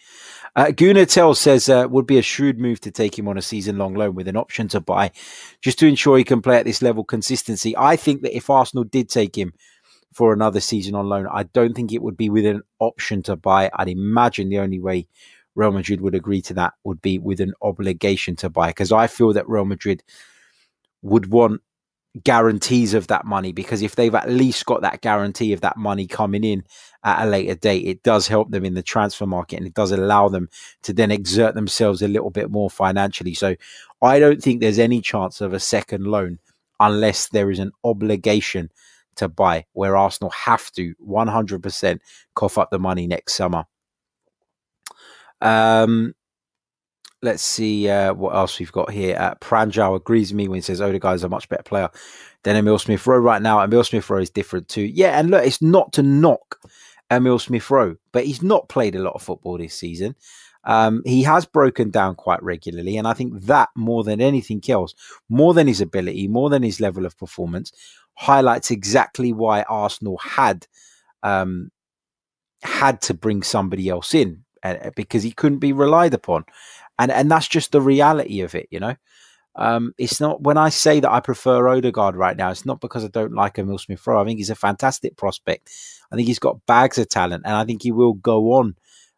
Uh, 0.55 0.71
Tell 0.71 1.33
says 1.35 1.69
uh, 1.69 1.87
would 1.89 2.07
be 2.07 2.17
a 2.17 2.21
shrewd 2.21 2.59
move 2.59 2.79
to 2.81 2.91
take 2.91 3.17
him 3.17 3.27
on 3.27 3.37
a 3.37 3.41
season 3.41 3.77
long 3.77 3.93
loan 3.93 4.15
with 4.15 4.27
an 4.27 4.35
option 4.35 4.67
to 4.69 4.79
buy, 4.79 5.11
just 5.61 5.79
to 5.79 5.87
ensure 5.87 6.17
he 6.17 6.23
can 6.23 6.41
play 6.41 6.57
at 6.57 6.65
this 6.65 6.81
level 6.81 7.03
consistency. 7.03 7.75
I 7.77 7.95
think 7.95 8.21
that 8.23 8.35
if 8.35 8.49
Arsenal 8.49 8.83
did 8.83 9.09
take 9.09 9.37
him 9.37 9.53
for 10.13 10.33
another 10.33 10.59
season 10.59 10.95
on 10.95 11.07
loan, 11.07 11.27
I 11.31 11.43
don't 11.43 11.75
think 11.75 11.93
it 11.93 12.01
would 12.01 12.17
be 12.17 12.29
with 12.29 12.45
an 12.45 12.63
option 12.79 13.21
to 13.23 13.35
buy. 13.35 13.69
I'd 13.73 13.89
imagine 13.89 14.49
the 14.49 14.59
only 14.59 14.79
way 14.79 15.07
Real 15.55 15.71
Madrid 15.71 16.01
would 16.01 16.15
agree 16.15 16.41
to 16.43 16.53
that 16.55 16.73
would 16.83 17.01
be 17.01 17.19
with 17.19 17.39
an 17.39 17.53
obligation 17.61 18.35
to 18.37 18.49
buy, 18.49 18.67
because 18.67 18.91
I 18.91 19.07
feel 19.07 19.33
that 19.33 19.47
Real 19.47 19.65
Madrid 19.65 20.03
would 21.01 21.31
want 21.31 21.61
guarantees 22.23 22.93
of 22.93 23.07
that 23.07 23.25
money 23.25 23.51
because 23.51 23.81
if 23.81 23.95
they've 23.95 24.15
at 24.15 24.29
least 24.29 24.65
got 24.65 24.81
that 24.81 25.01
guarantee 25.01 25.53
of 25.53 25.61
that 25.61 25.77
money 25.77 26.07
coming 26.07 26.43
in 26.43 26.63
at 27.03 27.25
a 27.25 27.29
later 27.29 27.55
date, 27.55 27.85
it 27.85 28.03
does 28.03 28.27
help 28.27 28.49
them 28.49 28.65
in 28.65 28.73
the 28.73 28.81
transfer 28.81 29.25
market 29.25 29.57
and 29.57 29.67
it 29.67 29.73
does 29.73 29.91
allow 29.91 30.27
them 30.27 30.49
to 30.81 30.91
then 30.91 31.11
exert 31.11 31.53
themselves 31.53 32.01
a 32.01 32.07
little 32.07 32.31
bit 32.31 32.49
more 32.49 32.69
financially. 32.69 33.33
So 33.33 33.55
I 34.01 34.19
don't 34.19 34.41
think 34.41 34.59
there's 34.59 34.79
any 34.79 35.01
chance 35.01 35.39
of 35.39 35.53
a 35.53 35.59
second 35.59 36.07
loan 36.07 36.39
unless 36.79 37.29
there 37.29 37.51
is 37.51 37.59
an 37.59 37.71
obligation 37.83 38.71
to 39.17 39.27
buy, 39.27 39.65
where 39.73 39.97
Arsenal 39.97 40.31
have 40.31 40.71
to 40.71 40.95
100% 41.05 41.99
cough 42.35 42.57
up 42.57 42.69
the 42.71 42.79
money 42.79 43.05
next 43.05 43.35
summer. 43.35 43.65
Um, 45.41 46.15
let's 47.21 47.43
see 47.43 47.89
uh, 47.89 48.13
what 48.13 48.35
else 48.35 48.59
we've 48.59 48.71
got 48.71 48.91
here. 48.91 49.17
Uh, 49.17 49.35
Pranjal 49.35 49.95
agrees 49.95 50.31
with 50.31 50.37
me 50.37 50.47
when 50.47 50.57
he 50.57 50.61
says 50.61 50.81
Odegaard 50.81 51.15
is 51.15 51.23
a 51.23 51.29
much 51.29 51.49
better 51.49 51.63
player 51.63 51.89
than 52.43 52.55
Emil 52.55 52.79
Smith 52.79 53.05
Rowe 53.05 53.17
right 53.17 53.41
now. 53.41 53.61
Emil 53.61 53.83
Smith 53.83 54.09
Rowe 54.09 54.21
is 54.21 54.29
different 54.29 54.67
too. 54.69 54.83
Yeah, 54.83 55.19
and 55.19 55.29
look, 55.29 55.45
it's 55.45 55.61
not 55.61 55.93
to 55.93 56.03
knock 56.03 56.59
Emil 57.11 57.39
Smith 57.39 57.69
Rowe, 57.69 57.95
but 58.11 58.25
he's 58.25 58.41
not 58.41 58.69
played 58.69 58.95
a 58.95 59.01
lot 59.01 59.13
of 59.15 59.21
football 59.21 59.57
this 59.57 59.75
season. 59.75 60.15
Um, 60.65 61.01
he 61.05 61.23
has 61.23 61.45
broken 61.45 61.89
down 61.89 62.15
quite 62.15 62.43
regularly, 62.43 62.97
and 62.97 63.07
I 63.07 63.13
think 63.13 63.41
that 63.43 63.69
more 63.75 64.03
than 64.03 64.21
anything 64.21 64.61
else, 64.69 64.93
more 65.29 65.53
than 65.53 65.67
his 65.67 65.81
ability, 65.81 66.27
more 66.27 66.49
than 66.49 66.63
his 66.63 66.79
level 66.79 67.05
of 67.05 67.17
performance, 67.17 67.71
highlights 68.15 68.69
exactly 68.69 69.31
why 69.31 69.63
Arsenal 69.63 70.17
had 70.17 70.67
um, 71.23 71.71
had 72.61 73.01
to 73.01 73.13
bring 73.13 73.41
somebody 73.41 73.89
else 73.89 74.13
in 74.13 74.43
uh, 74.63 74.91
because 74.95 75.23
he 75.23 75.31
couldn't 75.31 75.59
be 75.59 75.71
relied 75.71 76.13
upon 76.13 76.43
and 76.99 77.11
and 77.11 77.31
that's 77.31 77.47
just 77.47 77.71
the 77.71 77.81
reality 77.81 78.41
of 78.41 78.53
it, 78.53 78.67
you 78.69 78.79
know. 78.79 78.95
Um, 79.55 79.93
it's 79.97 80.21
not 80.21 80.41
when 80.41 80.57
I 80.57 80.69
say 80.69 80.99
that 80.99 81.11
I 81.11 81.19
prefer 81.21 81.67
Odegaard 81.67 82.15
right 82.15 82.37
now. 82.37 82.51
It's 82.51 82.65
not 82.65 82.79
because 82.79 83.03
I 83.03 83.07
don't 83.07 83.33
like 83.33 83.57
Emil 83.57 83.79
Smith 83.79 84.05
Rowe. 84.05 84.21
I 84.21 84.25
think 84.25 84.37
he's 84.37 84.51
a 84.51 84.55
fantastic 84.55 85.17
prospect. 85.17 85.71
I 86.11 86.15
think 86.15 86.27
he's 86.27 86.39
got 86.39 86.65
bags 86.65 86.97
of 86.97 87.09
talent, 87.09 87.43
and 87.45 87.55
I 87.55 87.65
think 87.65 87.81
he 87.81 87.91
will 87.91 88.13
go 88.13 88.53
on 88.53 88.75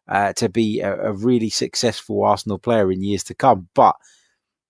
uh, 0.08 0.32
to 0.34 0.48
be 0.48 0.80
a, 0.80 1.10
a, 1.10 1.12
really 1.12 1.50
successful 1.50 2.24
Arsenal 2.24 2.58
player 2.58 2.90
in 2.90 3.02
years 3.02 3.24
to 3.24 3.34
come. 3.34 3.68
But 3.74 3.96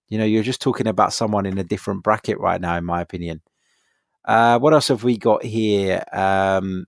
you 0.08 0.18
know, 0.18 0.24
you're 0.24 0.42
just 0.42 0.60
talking 0.60 0.86
about 0.86 1.12
someone 1.12 1.46
in 1.46 1.58
a 1.58 1.64
different 1.64 2.02
bracket 2.02 2.38
right 2.38 2.60
now, 2.60 2.76
in 2.76 2.84
my 2.84 3.00
opinion. 3.00 3.40
Uh, 4.24 4.58
what 4.58 4.72
else 4.72 4.88
have 4.88 5.04
we 5.04 5.16
got 5.16 5.44
here? 5.44 6.04
Um, 6.12 6.86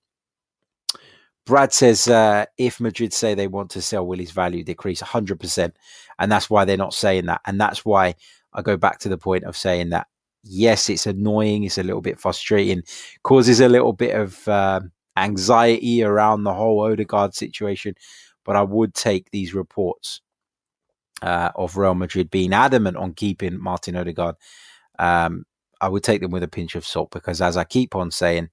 Brad 1.47 1.73
says 1.73 2.09
uh, 2.09 2.47
if 2.57 2.81
Madrid 2.81 3.13
say 3.13 3.35
they 3.35 3.49
want 3.49 3.71
to 3.73 3.83
sell, 3.83 4.07
will 4.07 4.19
his 4.19 4.31
value 4.31 4.65
decrease 4.65 5.03
100%? 5.03 5.73
And 6.19 6.31
that's 6.31 6.51
why 6.51 6.65
they're 6.65 6.77
not 6.77 6.95
saying 6.95 7.27
that. 7.27 7.41
And 7.47 7.61
that's 7.61 7.85
why 7.85 8.15
I 8.53 8.63
go 8.63 8.77
back 8.77 8.99
to 9.01 9.09
the 9.09 9.19
point 9.19 9.45
of 9.45 9.57
saying 9.57 9.91
that, 9.91 10.07
yes, 10.43 10.89
it's 10.89 11.07
annoying, 11.07 11.65
it's 11.65 11.79
a 11.79 11.83
little 11.83 12.01
bit 12.01 12.19
frustrating, 12.19 12.83
causes 13.23 13.61
a 13.61 13.69
little 13.69 13.93
bit 13.93 14.15
of 14.15 14.47
uh, 14.49 14.81
anxiety 15.17 16.03
around 16.03 16.45
the 16.45 16.55
whole 16.55 16.81
Odegaard 16.81 17.35
situation. 17.35 17.95
But 18.45 18.57
I 18.57 18.63
would 18.63 18.95
take 18.95 19.31
these 19.31 19.55
reports 19.55 20.21
uh, 21.23 21.51
of 21.57 21.77
Real 21.77 21.95
Madrid 21.95 22.31
being 22.31 22.53
adamant 22.53 22.97
on 22.97 23.15
keeping 23.15 23.61
Martin 23.61 23.97
Odegaard. 23.97 24.37
Um, 24.99 25.45
I 25.81 25.89
would 25.89 26.03
take 26.03 26.21
them 26.21 26.31
with 26.31 26.43
a 26.43 26.49
pinch 26.49 26.75
of 26.75 26.87
salt 26.87 27.11
because, 27.11 27.41
as 27.41 27.57
I 27.57 27.65
keep 27.65 27.97
on 27.97 28.11
saying, 28.11 28.51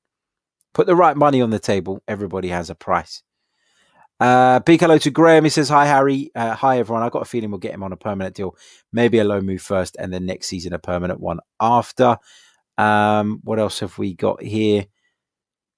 Put 0.74 0.88
the 0.88 0.96
right 0.96 1.18
money 1.18 1.42
on 1.42 1.50
the 1.50 1.60
table. 1.60 2.02
Everybody 2.08 2.48
has 2.48 2.70
a 2.70 2.76
price. 2.76 3.24
Uh, 4.22 4.60
big 4.60 4.80
hello 4.80 5.00
to 5.00 5.10
Graham. 5.10 5.44
He 5.46 5.50
says, 5.50 5.68
Hi, 5.70 5.88
Harry. 5.88 6.30
Uh, 6.36 6.54
hi, 6.54 6.78
everyone. 6.78 7.02
I've 7.02 7.12
got 7.12 7.24
a 7.24 7.26
feeling 7.26 7.50
we'll 7.50 7.58
get 7.58 7.74
him 7.74 7.82
on 7.82 7.92
a 7.92 7.98
permanent 7.98 8.36
deal. 8.36 8.56
Maybe 8.94 9.18
a 9.18 9.24
low 9.24 9.42
move 9.42 9.64
first 9.64 9.96
and 9.98 10.14
then 10.14 10.28
next 10.28 10.46
season 10.46 10.74
a 10.74 10.80
permanent 10.80 11.20
one 11.20 11.40
after. 11.60 12.20
Um, 12.78 13.40
what 13.44 13.58
else 13.58 13.80
have 13.80 13.98
we 13.98 14.14
got 14.14 14.44
here? 14.44 14.86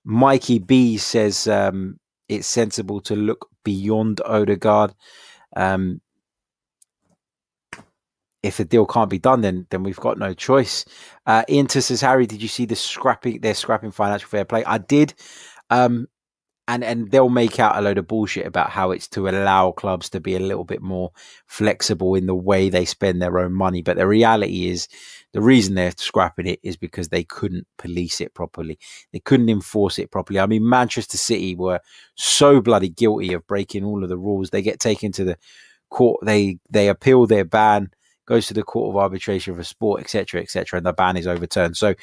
Mikey 0.03 0.59
B 0.59 0.97
says 0.97 1.47
um, 1.47 2.01
it's 2.27 2.45
sensible 2.45 2.99
to 3.03 3.15
look 3.15 3.47
beyond 3.63 4.19
Odegaard. 4.25 4.93
Um, 5.55 6.01
if 8.41 8.57
the 8.57 8.65
deal 8.65 8.85
can't 8.85 9.09
be 9.09 9.19
done, 9.19 9.39
then 9.39 9.67
then 9.69 9.83
we've 9.83 9.95
got 9.95 10.17
no 10.17 10.33
choice. 10.33 10.83
Uh, 11.25 11.43
Ian 11.47 11.69
says, 11.69 12.01
Harry, 12.01 12.27
did 12.27 12.41
you 12.41 12.49
see 12.49 12.65
the 12.65 12.75
scrapping? 12.75 13.39
They're 13.39 13.53
scrapping 13.53 13.91
financial 13.91 14.27
fair 14.27 14.43
play. 14.43 14.65
I 14.65 14.79
did, 14.79 15.13
um, 15.69 16.07
and 16.67 16.83
and 16.83 17.11
they'll 17.11 17.29
make 17.29 17.59
out 17.59 17.77
a 17.77 17.81
load 17.81 17.97
of 17.97 18.07
bullshit 18.07 18.45
about 18.45 18.69
how 18.69 18.91
it's 18.91 19.07
to 19.09 19.27
allow 19.27 19.71
clubs 19.71 20.09
to 20.09 20.19
be 20.19 20.35
a 20.35 20.39
little 20.39 20.63
bit 20.63 20.81
more 20.81 21.11
flexible 21.45 22.15
in 22.15 22.25
the 22.25 22.35
way 22.35 22.69
they 22.69 22.85
spend 22.85 23.21
their 23.21 23.39
own 23.39 23.53
money. 23.53 23.81
But 23.81 23.97
the 23.97 24.07
reality 24.07 24.69
is, 24.69 24.87
the 25.33 25.41
reason 25.41 25.75
they're 25.75 25.93
scrapping 25.97 26.47
it 26.47 26.59
is 26.63 26.77
because 26.77 27.09
they 27.09 27.23
couldn't 27.23 27.67
police 27.77 28.21
it 28.21 28.33
properly. 28.33 28.79
They 29.11 29.19
couldn't 29.19 29.49
enforce 29.49 29.99
it 29.99 30.11
properly. 30.11 30.39
I 30.39 30.45
mean, 30.45 30.67
Manchester 30.67 31.17
City 31.17 31.55
were 31.55 31.79
so 32.15 32.61
bloody 32.61 32.89
guilty 32.89 33.33
of 33.33 33.45
breaking 33.47 33.83
all 33.83 34.03
of 34.03 34.09
the 34.09 34.17
rules. 34.17 34.49
They 34.49 34.61
get 34.61 34.79
taken 34.79 35.11
to 35.13 35.23
the 35.23 35.37
court. 35.89 36.25
They 36.25 36.59
they 36.69 36.87
appeal 36.87 37.27
their 37.27 37.45
ban 37.45 37.89
goes 38.25 38.47
to 38.47 38.53
the 38.53 38.63
Court 38.63 38.93
of 38.93 39.01
Arbitration 39.01 39.55
for 39.55 39.63
Sport, 39.63 40.01
etc., 40.01 40.41
etc., 40.41 40.77
and 40.77 40.85
the 40.85 40.93
ban 40.93 41.17
is 41.17 41.27
overturned. 41.27 41.77
So, 41.77 41.95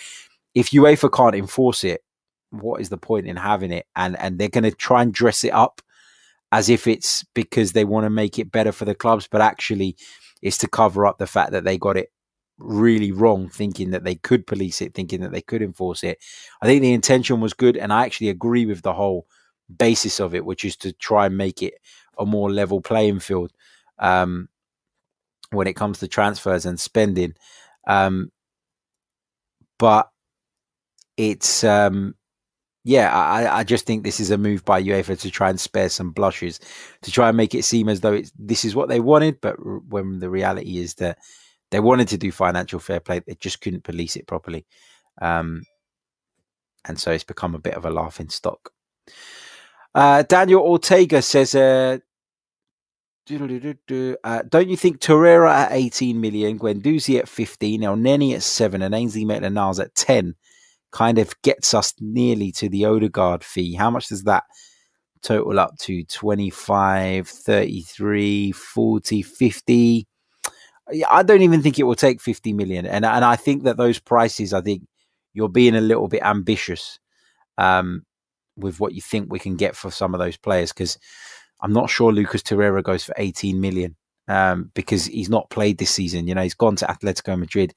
if 0.55 0.71
UEFA 0.71 1.13
can't 1.13 1.35
enforce 1.35 1.85
it, 1.85 2.03
what 2.51 2.81
is 2.81 2.89
the 2.89 2.99
point 2.99 3.27
in 3.27 3.37
having 3.37 3.73
it? 3.73 3.87
And 3.97 4.19
and 4.19 4.39
they're 4.39 4.49
going 4.49 4.65
to 4.65 4.73
try 4.73 5.03
and 5.03 5.13
dress 5.13 5.45
it 5.45 5.53
up 5.53 5.83
as 6.53 6.69
if 6.69 6.87
it's 6.87 7.25
because 7.35 7.73
they 7.73 7.85
want 7.85 8.05
to 8.05 8.11
make 8.11 8.39
it 8.39 8.51
better 8.51 8.73
for 8.73 8.85
the 8.85 8.95
clubs, 8.95 9.29
but 9.31 9.41
actually, 9.41 9.97
it's 10.43 10.59
to 10.59 10.69
cover 10.69 11.07
up 11.07 11.19
the 11.19 11.27
fact 11.27 11.53
that 11.53 11.65
they 11.65 11.79
got 11.79 11.97
it 11.97 12.11
really 12.59 13.13
wrong, 13.13 13.49
thinking 13.49 13.91
that 13.91 14.05
they 14.05 14.17
could 14.17 14.47
police 14.47 14.81
it, 14.83 14.95
thinking 14.95 15.21
that 15.21 15.33
they 15.33 15.41
could 15.43 15.63
enforce 15.63 16.03
it. 16.03 16.19
I 16.61 16.67
think 16.67 16.83
the 16.83 16.93
intention 16.93 17.41
was 17.41 17.55
good, 17.55 17.77
and 17.77 17.93
I 17.93 18.05
actually 18.05 18.31
agree 18.31 18.67
with 18.67 18.83
the 18.83 18.93
whole 18.93 19.27
basis 19.79 20.21
of 20.21 20.35
it, 20.35 20.45
which 20.45 20.65
is 20.65 20.77
to 20.79 20.93
try 20.93 21.27
and 21.27 21.37
make 21.37 21.63
it 21.63 21.75
a 22.19 22.27
more 22.27 22.51
level 22.51 22.81
playing 22.81 23.21
field. 23.21 23.53
Um, 23.99 24.49
when 25.51 25.67
it 25.67 25.75
comes 25.75 25.99
to 25.99 26.09
transfers 26.09 26.67
and 26.67 26.79
spending. 26.79 27.35
Um, 27.87 28.31
but 29.79 30.11
it's 31.17 31.65
um, 31.65 32.15
yeah, 32.91 33.17
I, 33.17 33.59
I 33.59 33.63
just 33.63 33.87
think 33.87 34.03
this 34.03 34.19
is 34.19 34.33
a 34.33 34.37
move 34.37 34.65
by 34.65 34.83
UEFA 34.83 35.17
to 35.21 35.31
try 35.31 35.49
and 35.49 35.61
spare 35.61 35.89
some 35.89 36.11
blushes, 36.11 36.59
to 37.03 37.13
try 37.13 37.29
and 37.29 37.37
make 37.37 37.55
it 37.55 37.65
seem 37.65 37.89
as 37.89 38.01
though 38.01 38.15
it's 38.15 38.33
this 38.37 38.65
is 38.65 38.75
what 38.75 38.89
they 38.89 38.99
wanted, 38.99 39.41
but 39.41 39.55
when 39.89 40.19
the 40.19 40.29
reality 40.29 40.79
is 40.79 40.95
that 40.95 41.19
they 41.71 41.79
wanted 41.79 42.09
to 42.09 42.19
do 42.19 42.33
financial 42.33 42.81
fair 42.81 42.99
play, 42.99 43.21
they 43.21 43.37
just 43.37 43.61
couldn't 43.61 43.85
police 43.85 44.17
it 44.17 44.27
properly. 44.27 44.67
Um, 45.23 45.63
and 46.85 46.99
so 46.99 47.13
it's 47.13 47.23
become 47.23 47.55
a 47.55 47.61
bit 47.61 47.75
of 47.75 47.85
a 47.85 47.93
laughing 47.93 48.29
stock. 48.29 48.73
Uh, 49.95 50.25
Daniel 50.25 50.63
Ortega 50.63 51.23
says, 51.23 51.55
uh, 51.55 51.99
uh, 53.31 54.43
don't 54.49 54.69
you 54.69 54.77
think 54.77 54.99
Torreira 54.99 55.53
at 55.53 55.73
18 55.73 56.21
million, 56.21 56.59
Guendouzi 56.59 57.21
at 57.21 57.29
15, 57.29 57.83
Elneny 57.83 58.35
at 58.35 58.43
7, 58.43 58.83
and 58.83 58.97
Ainsley 58.97 59.25
Maitland-Niles 59.25 59.79
at 59.79 59.95
10 59.95 60.35
kind 60.93 61.19
of 61.19 61.35
gets 61.43 61.75
us 61.75 61.95
nearly 62.01 62.53
to 62.53 62.69
the 62.69 62.85
Odegaard 62.85 63.45
fee? 63.45 63.75
How 63.75 63.91
much 63.91 64.09
does 64.09 64.25
that 64.25 64.45
total 65.23 65.59
up 65.59 65.77
to? 65.81 66.05
25, 66.05 67.29
33, 67.29 68.53
40, 68.53 69.23
50? 69.23 70.07
I 71.09 71.23
don't 71.23 71.43
even 71.43 71.63
think 71.63 71.79
it 71.79 71.85
will 71.85 71.95
take 71.95 72.21
50 72.21 72.53
million. 72.53 72.87
And, 72.87 73.05
and 73.05 73.25
I 73.25 73.37
think 73.37 73.65
that 73.65 73.77
those 73.77 73.99
prices, 73.99 74.53
I 74.53 74.61
think 74.61 74.83
you're 75.35 75.49
being 75.49 75.77
a 75.77 75.81
little 75.81 76.09
bit 76.09 76.23
ambitious 76.23 76.99
um, 77.59 78.05
with 78.57 78.81
what 78.81 78.95
you 78.95 79.01
think 79.01 79.31
we 79.31 79.39
can 79.39 79.57
get 79.57 79.77
for 79.77 79.91
some 79.91 80.15
of 80.15 80.21
those 80.21 80.37
players 80.37 80.73
because 80.73 80.99
I'm 81.61 81.73
not 81.73 81.91
sure 81.91 82.13
Lucas 82.13 82.43
Torreira 82.43 82.83
goes 82.83 83.05
for 83.05 83.15
18 83.17 83.61
million 83.61 83.97
um, 84.29 84.71
because 84.75 85.07
he's 85.07 85.29
not 85.29 85.51
played 85.51 85.79
this 85.79 85.91
season. 85.91 86.27
You 86.27 86.35
know, 86.35 86.43
he's 86.43 86.55
gone 86.55 86.77
to 86.77 86.87
Atletico 86.87 87.39
Madrid, 87.39 87.75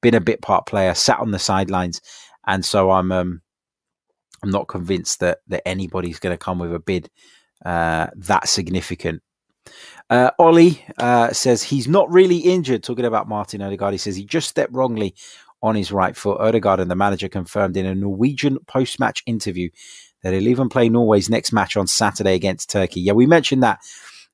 been 0.00 0.14
a 0.14 0.20
bit 0.20 0.42
part 0.42 0.66
player, 0.66 0.94
sat 0.94 1.18
on 1.18 1.30
the 1.30 1.38
sidelines, 1.38 2.00
and 2.46 2.64
so 2.64 2.90
I'm 2.90 3.12
um, 3.12 3.42
I'm 4.42 4.50
not 4.50 4.68
convinced 4.68 5.20
that 5.20 5.38
that 5.48 5.66
anybody's 5.66 6.18
going 6.18 6.34
to 6.34 6.44
come 6.44 6.58
with 6.58 6.74
a 6.74 6.78
bid 6.78 7.10
uh, 7.64 8.08
that 8.16 8.48
significant. 8.48 9.22
Uh, 10.10 10.30
Ollie 10.38 10.84
uh, 10.98 11.32
says 11.32 11.62
he's 11.62 11.88
not 11.88 12.10
really 12.10 12.38
injured. 12.38 12.82
Talking 12.82 13.06
about 13.06 13.28
Martin 13.28 13.62
Odegaard, 13.62 13.92
he 13.92 13.98
says 13.98 14.16
he 14.16 14.24
just 14.24 14.48
stepped 14.48 14.72
wrongly 14.72 15.14
on 15.62 15.74
his 15.74 15.90
right 15.90 16.14
foot. 16.14 16.40
Odegaard 16.40 16.80
and 16.80 16.90
the 16.90 16.96
manager 16.96 17.28
confirmed 17.28 17.76
in 17.76 17.86
a 17.86 17.94
Norwegian 17.94 18.58
post-match 18.66 19.22
interview 19.24 19.70
that 20.22 20.34
he'll 20.34 20.48
even 20.48 20.68
play 20.68 20.90
Norway's 20.90 21.30
next 21.30 21.52
match 21.52 21.76
on 21.76 21.86
Saturday 21.86 22.34
against 22.34 22.68
Turkey. 22.68 23.00
Yeah, 23.00 23.12
we 23.12 23.26
mentioned 23.26 23.62
that 23.62 23.80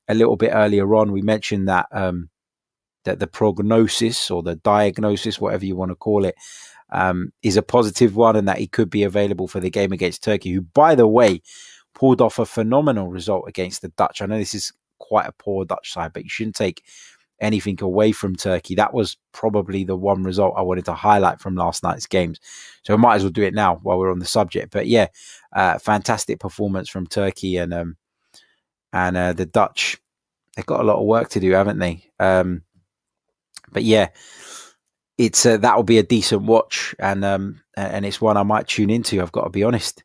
a 0.09 0.13
little 0.13 0.35
bit 0.35 0.51
earlier 0.53 0.93
on. 0.95 1.13
We 1.13 1.21
mentioned 1.21 1.69
that 1.69 1.87
um, 1.91 2.29
that 3.05 3.19
the 3.19 3.27
prognosis 3.27 4.29
or 4.29 4.43
the 4.43 4.55
diagnosis, 4.55 5.39
whatever 5.39 5.65
you 5.65 5.75
want 5.77 5.91
to 5.91 5.95
call 5.95 6.25
it, 6.25 6.35
um, 6.91 7.31
is 7.41 7.57
a 7.57 7.61
positive 7.61 8.15
one, 8.15 8.35
and 8.35 8.47
that 8.47 8.57
he 8.57 8.67
could 8.67 8.89
be 8.89 9.03
available 9.03 9.47
for 9.47 9.59
the 9.59 9.69
game 9.69 9.91
against 9.91 10.23
Turkey, 10.23 10.51
who, 10.51 10.61
by 10.61 10.95
the 10.95 11.07
way, 11.07 11.41
pulled 11.93 12.21
off 12.21 12.39
a 12.39 12.45
phenomenal 12.45 13.07
result 13.07 13.45
against 13.47 13.81
the 13.81 13.89
Dutch. 13.89 14.21
I 14.21 14.25
know 14.25 14.37
this 14.37 14.53
is 14.53 14.71
quite 14.99 15.27
a 15.27 15.33
poor 15.33 15.65
Dutch 15.65 15.91
side, 15.91 16.13
but 16.13 16.23
you 16.23 16.29
shouldn't 16.29 16.55
take 16.55 16.83
anything 17.41 17.77
away 17.81 18.11
from 18.11 18.35
Turkey. 18.35 18.75
That 18.75 18.93
was 18.93 19.17
probably 19.31 19.83
the 19.83 19.95
one 19.95 20.23
result 20.23 20.53
I 20.55 20.61
wanted 20.61 20.85
to 20.85 20.93
highlight 20.93 21.41
from 21.41 21.55
last 21.55 21.83
night's 21.83 22.05
games. 22.05 22.39
So 22.83 22.93
I 22.93 22.97
might 22.97 23.15
as 23.15 23.23
well 23.23 23.31
do 23.31 23.43
it 23.43 23.53
now 23.53 23.79
while 23.81 23.97
we're 23.97 24.11
on 24.11 24.19
the 24.19 24.25
subject. 24.25 24.71
But 24.71 24.87
yeah, 24.87 25.07
uh, 25.53 25.79
fantastic 25.79 26.39
performance 26.39 26.87
from 26.87 27.07
Turkey 27.07 27.57
and 27.57 27.73
um, 27.73 27.97
and 28.93 29.17
uh, 29.17 29.33
the 29.33 29.45
Dutch. 29.45 29.97
They've 30.55 30.65
got 30.65 30.81
a 30.81 30.83
lot 30.83 30.99
of 30.99 31.05
work 31.05 31.29
to 31.29 31.39
do, 31.39 31.51
haven't 31.51 31.79
they? 31.79 32.03
Um, 32.19 32.63
but 33.71 33.83
yeah, 33.83 34.09
it's 35.25 35.45
uh, 35.45 35.57
that 35.57 35.75
will 35.75 35.83
be 35.83 35.97
a 35.97 36.03
decent 36.03 36.43
watch, 36.43 36.95
and 36.99 37.23
um, 37.23 37.61
and 37.75 38.05
it's 38.05 38.21
one 38.21 38.37
I 38.37 38.43
might 38.43 38.67
tune 38.67 38.89
into. 38.89 39.21
I've 39.21 39.31
got 39.31 39.43
to 39.45 39.49
be 39.49 39.63
honest. 39.63 40.03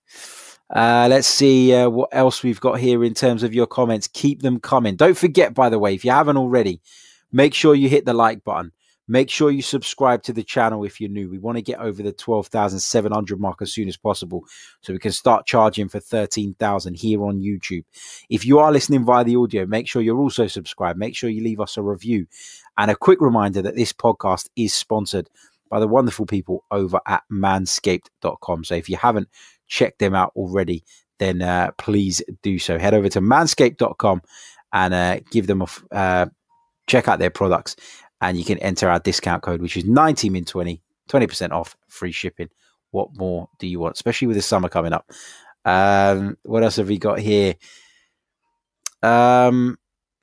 Uh, 0.68 1.06
let's 1.08 1.28
see 1.28 1.72
uh, 1.72 1.88
what 1.88 2.08
else 2.12 2.42
we've 2.42 2.60
got 2.60 2.80
here 2.80 3.04
in 3.04 3.14
terms 3.14 3.42
of 3.44 3.54
your 3.54 3.66
comments. 3.66 4.08
Keep 4.08 4.42
them 4.42 4.58
coming. 4.58 4.96
Don't 4.96 5.16
forget, 5.16 5.54
by 5.54 5.68
the 5.68 5.78
way, 5.78 5.94
if 5.94 6.04
you 6.04 6.10
haven't 6.10 6.36
already, 6.36 6.80
Make 7.32 7.54
sure 7.54 7.74
you 7.74 7.88
hit 7.88 8.04
the 8.04 8.14
like 8.14 8.44
button. 8.44 8.72
Make 9.08 9.30
sure 9.30 9.50
you 9.50 9.62
subscribe 9.62 10.22
to 10.24 10.32
the 10.32 10.42
channel 10.42 10.84
if 10.84 11.00
you're 11.00 11.10
new. 11.10 11.30
We 11.30 11.38
want 11.38 11.58
to 11.58 11.62
get 11.62 11.78
over 11.78 12.02
the 12.02 12.12
12,700 12.12 13.40
mark 13.40 13.62
as 13.62 13.72
soon 13.72 13.86
as 13.86 13.96
possible 13.96 14.44
so 14.80 14.92
we 14.92 14.98
can 14.98 15.12
start 15.12 15.46
charging 15.46 15.88
for 15.88 16.00
13,000 16.00 16.94
here 16.94 17.22
on 17.24 17.40
YouTube. 17.40 17.84
If 18.28 18.44
you 18.44 18.58
are 18.58 18.72
listening 18.72 19.04
via 19.04 19.22
the 19.22 19.36
audio, 19.36 19.64
make 19.64 19.86
sure 19.86 20.02
you're 20.02 20.18
also 20.18 20.48
subscribed. 20.48 20.98
Make 20.98 21.14
sure 21.14 21.30
you 21.30 21.42
leave 21.42 21.60
us 21.60 21.76
a 21.76 21.82
review. 21.82 22.26
And 22.76 22.90
a 22.90 22.96
quick 22.96 23.20
reminder 23.20 23.62
that 23.62 23.76
this 23.76 23.92
podcast 23.92 24.48
is 24.56 24.74
sponsored 24.74 25.30
by 25.70 25.78
the 25.78 25.88
wonderful 25.88 26.26
people 26.26 26.64
over 26.70 27.00
at 27.06 27.22
manscaped.com. 27.30 28.64
So 28.64 28.74
if 28.74 28.88
you 28.88 28.96
haven't 28.96 29.28
checked 29.68 30.00
them 30.00 30.14
out 30.14 30.32
already, 30.34 30.84
then 31.18 31.42
uh, 31.42 31.70
please 31.78 32.22
do 32.42 32.58
so. 32.58 32.78
Head 32.78 32.94
over 32.94 33.08
to 33.10 33.20
manscaped.com 33.20 34.22
and 34.72 34.94
uh, 34.94 35.20
give 35.30 35.46
them 35.46 35.62
a 35.62 35.66
uh, 35.94 36.26
check 36.86 37.08
out 37.08 37.18
their 37.18 37.30
products 37.30 37.74
and 38.20 38.38
you 38.38 38.44
can 38.44 38.58
enter 38.58 38.88
our 38.88 38.98
discount 38.98 39.42
code, 39.42 39.60
which 39.60 39.76
is 39.76 39.84
90min20, 39.84 40.80
20% 41.08 41.50
off, 41.50 41.76
free 41.88 42.12
shipping. 42.12 42.48
What 42.90 43.16
more 43.16 43.48
do 43.58 43.66
you 43.66 43.78
want, 43.78 43.94
especially 43.94 44.28
with 44.28 44.36
the 44.36 44.42
summer 44.42 44.68
coming 44.68 44.92
up? 44.92 45.10
Um, 45.64 46.38
what 46.44 46.62
else 46.62 46.76
have 46.76 46.88
we 46.88 46.98
got 46.98 47.18
here? 47.18 47.54
Um, 49.02 49.76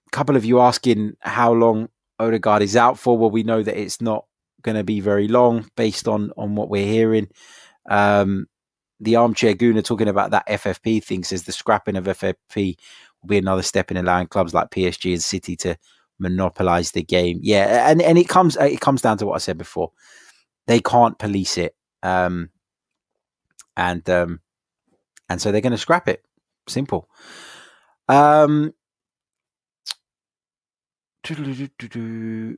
a 0.08 0.10
couple 0.12 0.36
of 0.36 0.45
you 0.45 0.60
asking 0.60 1.15
how 1.19 1.53
long 1.53 1.89
Odegaard 2.19 2.62
is 2.62 2.75
out 2.75 2.97
for. 2.97 3.17
Well, 3.17 3.29
we 3.29 3.43
know 3.43 3.62
that 3.62 3.79
it's 3.79 4.01
not 4.01 4.25
going 4.62 4.77
to 4.77 4.84
be 4.84 4.99
very 4.99 5.27
long 5.27 5.69
based 5.75 6.08
on 6.08 6.32
on 6.38 6.56
what 6.56 6.69
we're 6.69 6.88
hearing. 6.88 7.27
Um, 7.89 8.47
the 8.99 9.17
armchair 9.17 9.53
gooner 9.53 9.84
talking 9.84 10.08
about 10.08 10.32
that 10.32 10.47
FFP 10.47 11.03
thing 11.03 11.23
says 11.23 11.43
the 11.43 11.51
scrapping 11.51 11.97
of 11.97 12.06
FFP 12.06 12.77
will 13.21 13.27
be 13.27 13.38
another 13.38 13.62
step 13.62 13.91
in 13.91 13.97
allowing 13.97 14.27
clubs 14.27 14.53
like 14.53 14.69
PSG 14.69 15.13
and 15.13 15.23
City 15.23 15.56
to 15.58 15.75
monopolize 16.23 16.91
the 16.91 17.03
game. 17.03 17.39
Yeah, 17.41 17.89
and 17.89 18.01
and 18.01 18.17
it 18.17 18.27
comes 18.27 18.57
it 18.57 18.79
comes 18.79 19.01
down 19.01 19.17
to 19.19 19.25
what 19.25 19.36
I 19.36 19.39
said 19.39 19.57
before. 19.57 19.91
They 20.65 20.79
can't 20.79 21.19
police 21.19 21.57
it, 21.57 21.75
um, 22.01 22.49
and 23.77 24.07
um, 24.09 24.39
and 25.29 25.41
so 25.41 25.51
they're 25.51 25.62
going 25.62 25.71
to 25.71 25.77
scrap 25.77 26.07
it. 26.07 26.23
Simple. 26.67 27.09
Um, 28.07 28.73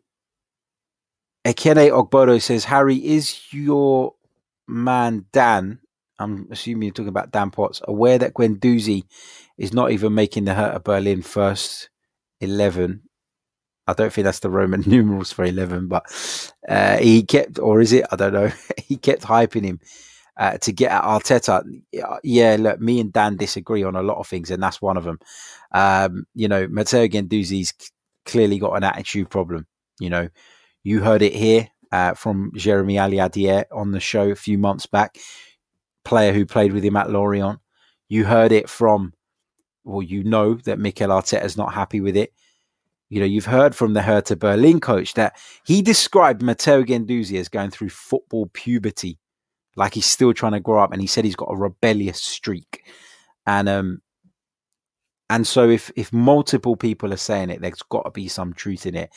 Ekene 1.46 1.92
Ogbodo 1.92 2.42
says, 2.42 2.66
Harry, 2.66 2.96
is 2.96 3.40
your 3.54 4.16
man 4.68 5.26
Dan, 5.32 5.80
I'm 6.18 6.48
assuming 6.52 6.88
you're 6.88 6.94
talking 6.94 7.10
about 7.10 7.32
Dan 7.32 7.52
Potts, 7.52 7.82
aware 7.88 8.18
that 8.18 8.34
Guendouzi 8.34 9.04
is 9.58 9.74
not 9.74 9.92
even 9.92 10.16
making 10.16 10.46
the 10.46 10.56
Hertha 10.56 10.80
Berlin 10.80 11.22
first 11.22 11.90
11 12.42 13.04
I 13.88 13.94
don't 13.94 14.12
think 14.12 14.26
that's 14.26 14.40
the 14.40 14.50
Roman 14.50 14.82
numerals 14.86 15.32
for 15.32 15.46
11, 15.46 15.88
but 15.88 16.04
uh, 16.68 16.98
he 16.98 17.24
kept, 17.24 17.60
or 17.60 17.82
is 17.82 17.94
it? 17.94 18.06
I 18.12 18.16
don't 18.16 18.34
know. 18.34 18.52
he 18.78 18.98
kept 18.98 19.24
hyping 19.24 19.64
him 19.64 19.80
uh, 20.38 20.58
to 20.60 20.72
get 20.72 20.92
at 20.92 21.04
Arteta. 21.04 21.64
Yeah, 22.24 22.58
look, 22.60 22.80
me 22.80 23.00
and 23.00 23.14
Dan 23.14 23.38
disagree 23.38 23.84
on 23.84 23.96
a 23.96 24.04
lot 24.04 24.18
of 24.18 24.28
things, 24.28 24.52
and 24.52 24.62
that's 24.62 24.82
one 24.82 24.98
of 24.98 25.04
them. 25.04 25.20
Um, 25.72 26.26
you 26.34 26.48
know, 26.48 26.68
Matteo 26.68 27.08
Guendouzi's 27.08 27.74
clearly 28.26 28.60
got 28.60 28.74
an 28.74 28.84
attitude 28.84 29.30
problem. 29.30 29.68
You 30.00 30.10
know, 30.10 30.30
you 30.84 31.02
heard 31.02 31.22
it 31.22 31.34
here 31.34 31.70
uh, 31.92 32.14
from 32.14 32.52
Jeremy 32.56 32.96
Aliadière 32.96 33.66
on 33.72 33.92
the 33.92 34.00
show 34.00 34.30
a 34.30 34.36
few 34.36 34.58
months 34.58 34.86
back, 34.86 35.18
player 36.04 36.34
who 36.34 36.46
played 36.46 36.74
with 36.74 36.84
him 36.84 36.96
at 36.98 37.10
Lorient. 37.10 37.60
You 38.10 38.26
heard 38.26 38.52
it 38.52 38.70
from, 38.70 39.14
well, 39.84 40.02
you 40.02 40.24
know 40.24 40.56
that 40.66 40.80
Mikel 40.80 41.10
Arteta's 41.10 41.58
not 41.58 41.74
happy 41.74 42.02
with 42.02 42.18
it. 42.18 42.34
You 43.10 43.20
know, 43.20 43.26
you've 43.26 43.46
heard 43.46 43.76
from 43.76 43.94
the 43.94 44.02
Hertha 44.02 44.36
Berlin 44.36 44.80
coach 44.80 45.14
that 45.14 45.38
he 45.66 45.82
described 45.82 46.42
Matteo 46.42 46.84
Guendouzi 46.84 47.40
as 47.40 47.50
going 47.50 47.70
through 47.70 47.90
football 47.90 48.50
puberty, 48.54 49.20
like 49.76 49.94
he's 49.94 50.08
still 50.08 50.34
trying 50.34 50.54
to 50.54 50.60
grow 50.60 50.84
up, 50.84 50.92
and 50.92 51.02
he 51.02 51.08
said 51.08 51.24
he's 51.24 51.36
got 51.36 51.52
a 51.52 51.58
rebellious 51.58 52.22
streak. 52.22 52.84
And 53.46 53.70
um, 53.70 54.02
and 55.30 55.46
so 55.46 55.70
if 55.70 55.92
if 55.96 56.12
multiple 56.12 56.76
people 56.76 57.14
are 57.14 57.18
saying 57.18 57.50
it, 57.52 57.62
there's 57.62 57.82
got 57.90 58.04
to 58.04 58.12
be 58.12 58.28
some 58.28 58.54
truth 58.54 58.86
in 58.86 58.96
it. 58.96 59.12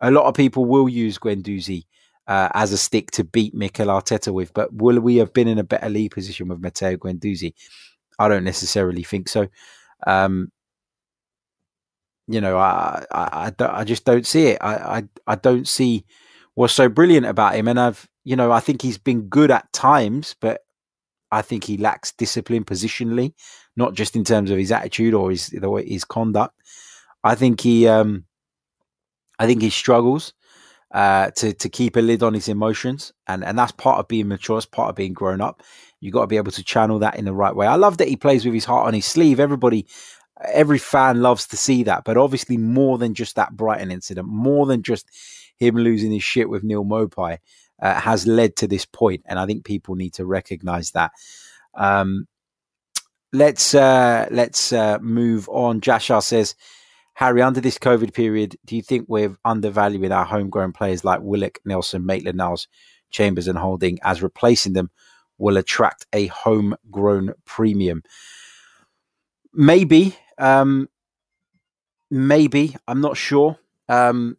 A 0.00 0.10
lot 0.10 0.26
of 0.26 0.34
people 0.34 0.64
will 0.64 0.88
use 0.88 1.18
Guendouzi 1.18 1.84
uh, 2.26 2.48
as 2.54 2.72
a 2.72 2.78
stick 2.78 3.10
to 3.12 3.24
beat 3.24 3.54
Mikel 3.54 3.86
Arteta 3.86 4.32
with, 4.32 4.52
but 4.54 4.72
will 4.74 5.00
we 5.00 5.16
have 5.16 5.32
been 5.32 5.48
in 5.48 5.58
a 5.58 5.64
better 5.64 5.88
league 5.88 6.12
position 6.12 6.48
with 6.48 6.60
Matteo 6.60 6.96
Guendouzi? 6.96 7.54
I 8.18 8.28
don't 8.28 8.44
necessarily 8.44 9.02
think 9.02 9.28
so. 9.28 9.48
Um, 10.06 10.50
you 12.26 12.40
know, 12.40 12.56
I, 12.58 13.04
I, 13.10 13.52
I, 13.58 13.80
I 13.80 13.84
just 13.84 14.04
don't 14.04 14.26
see 14.26 14.48
it. 14.48 14.58
I, 14.60 14.74
I, 14.74 15.02
I 15.26 15.34
don't 15.34 15.68
see 15.68 16.04
what's 16.54 16.72
so 16.72 16.88
brilliant 16.88 17.26
about 17.26 17.54
him. 17.54 17.68
And 17.68 17.78
I've, 17.78 18.08
you 18.24 18.36
know, 18.36 18.50
I 18.52 18.60
think 18.60 18.82
he's 18.82 18.98
been 18.98 19.22
good 19.22 19.50
at 19.50 19.72
times, 19.72 20.34
but 20.40 20.62
I 21.30 21.42
think 21.42 21.64
he 21.64 21.76
lacks 21.76 22.12
discipline 22.12 22.64
positionally, 22.64 23.34
not 23.76 23.94
just 23.94 24.16
in 24.16 24.24
terms 24.24 24.50
of 24.50 24.58
his 24.58 24.72
attitude 24.72 25.14
or 25.14 25.30
his 25.30 25.48
the 25.48 25.68
way 25.68 25.86
his 25.86 26.04
conduct. 26.04 26.54
I 27.22 27.34
think 27.34 27.60
he, 27.60 27.88
um, 27.88 28.24
I 29.38 29.46
think 29.46 29.60
he 29.60 29.70
struggles 29.70 30.32
uh, 30.92 31.30
to 31.32 31.52
to 31.52 31.68
keep 31.68 31.96
a 31.96 32.00
lid 32.00 32.22
on 32.22 32.34
his 32.34 32.48
emotions, 32.48 33.12
and 33.26 33.44
and 33.44 33.58
that's 33.58 33.72
part 33.72 33.98
of 33.98 34.08
being 34.08 34.28
mature. 34.28 34.56
It's 34.58 34.66
part 34.66 34.90
of 34.90 34.96
being 34.96 35.12
grown 35.12 35.40
up. 35.40 35.62
You 36.00 36.12
got 36.12 36.22
to 36.22 36.26
be 36.28 36.36
able 36.36 36.52
to 36.52 36.62
channel 36.62 37.00
that 37.00 37.16
in 37.16 37.24
the 37.24 37.32
right 37.34 37.54
way. 37.54 37.66
I 37.66 37.76
love 37.76 37.98
that 37.98 38.08
he 38.08 38.16
plays 38.16 38.44
with 38.44 38.54
his 38.54 38.64
heart 38.64 38.86
on 38.86 38.94
his 38.94 39.06
sleeve. 39.06 39.40
Everybody 39.40 39.86
every 40.42 40.78
fan 40.78 41.22
loves 41.22 41.46
to 41.48 41.56
see 41.56 41.84
that, 41.84 42.04
but 42.04 42.16
obviously 42.16 42.56
more 42.56 42.98
than 42.98 43.14
just 43.14 43.36
that 43.36 43.56
Brighton 43.56 43.90
incident, 43.90 44.26
more 44.26 44.66
than 44.66 44.82
just 44.82 45.08
him 45.56 45.76
losing 45.76 46.12
his 46.12 46.24
shit 46.24 46.48
with 46.48 46.64
Neal 46.64 46.84
Maupay, 46.84 47.38
uh, 47.80 48.00
has 48.00 48.26
led 48.26 48.56
to 48.56 48.66
this 48.66 48.84
point, 48.84 49.22
and 49.26 49.38
I 49.38 49.46
think 49.46 49.64
people 49.64 49.94
need 49.94 50.14
to 50.14 50.24
recognise 50.24 50.92
that. 50.92 51.12
Um, 51.74 52.26
let's 53.32 53.74
uh, 53.74 54.28
let's 54.30 54.72
uh, 54.72 54.98
move 55.00 55.48
on. 55.48 55.80
Jashar 55.80 56.22
says, 56.22 56.54
Harry, 57.14 57.42
under 57.42 57.60
this 57.60 57.78
COVID 57.78 58.14
period, 58.14 58.56
do 58.64 58.76
you 58.76 58.82
think 58.82 59.06
we're 59.08 59.36
undervaluing 59.44 60.12
our 60.12 60.24
homegrown 60.24 60.72
players 60.72 61.04
like 61.04 61.20
Willock, 61.20 61.58
Nelson, 61.64 62.06
Maitland 62.06 62.38
Niles, 62.38 62.68
Chambers, 63.10 63.48
and 63.48 63.58
Holding 63.58 63.98
as 64.02 64.22
replacing 64.22 64.72
them 64.72 64.90
will 65.38 65.56
attract 65.56 66.06
a 66.12 66.26
homegrown 66.28 67.34
premium? 67.44 68.02
Maybe, 69.52 70.16
um, 70.38 70.88
maybe. 72.10 72.76
I'm 72.88 73.00
not 73.00 73.16
sure. 73.16 73.58
Um, 73.88 74.36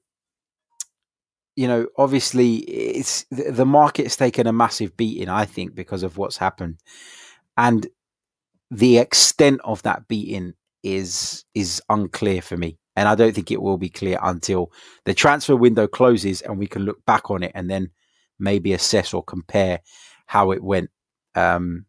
you 1.56 1.68
know, 1.68 1.88
obviously, 1.98 2.56
it's 2.58 3.26
the 3.32 3.66
market's 3.66 4.16
taken 4.16 4.48
a 4.48 4.54
massive 4.54 4.98
beating. 4.98 5.30
I 5.30 5.46
think 5.46 5.74
because 5.74 6.04
of 6.04 6.18
what's 6.18 6.38
happened, 6.38 6.80
and 7.58 7.88
the 8.70 8.98
extent 8.98 9.62
of 9.64 9.82
that 9.84 10.08
beating 10.08 10.54
is 10.84 11.46
is 11.54 11.82
unclear 11.90 12.42
for 12.42 12.58
me, 12.58 12.78
and 12.96 13.08
I 13.08 13.16
don't 13.16 13.34
think 13.34 13.52
it 13.52 13.62
will 13.62 13.78
be 13.78 13.90
clear 13.90 14.18
until 14.22 14.72
the 15.06 15.14
transfer 15.14 15.56
window 15.56 15.88
closes 15.88 16.42
and 16.42 16.58
we 16.58 16.68
can 16.68 16.84
look 16.84 17.06
back 17.06 17.30
on 17.30 17.44
it 17.44 17.52
and 17.56 17.70
then 17.70 17.90
maybe 18.40 18.74
assess 18.74 19.14
or 19.14 19.24
compare 19.24 19.80
how 20.26 20.52
it 20.52 20.64
went 20.64 20.90
um, 21.36 21.86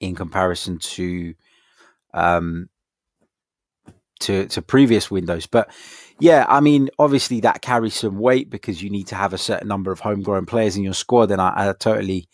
in 0.00 0.14
comparison 0.14 0.78
to 0.78 1.34
um, 2.14 2.68
to 4.20 4.46
to 4.46 4.62
previous 4.62 5.10
windows. 5.10 5.46
But 5.46 5.70
yeah, 6.20 6.46
I 6.48 6.60
mean, 6.60 6.90
obviously 6.98 7.40
that 7.40 7.62
carries 7.62 7.94
some 7.94 8.18
weight 8.18 8.50
because 8.50 8.82
you 8.82 8.90
need 8.90 9.06
to 9.08 9.14
have 9.14 9.32
a 9.32 9.38
certain 9.38 9.68
number 9.68 9.92
of 9.92 10.00
homegrown 10.00 10.46
players 10.46 10.76
in 10.76 10.82
your 10.82 10.94
squad, 10.94 11.30
and 11.30 11.40
I, 11.40 11.52
I 11.56 11.72
totally 11.72 12.28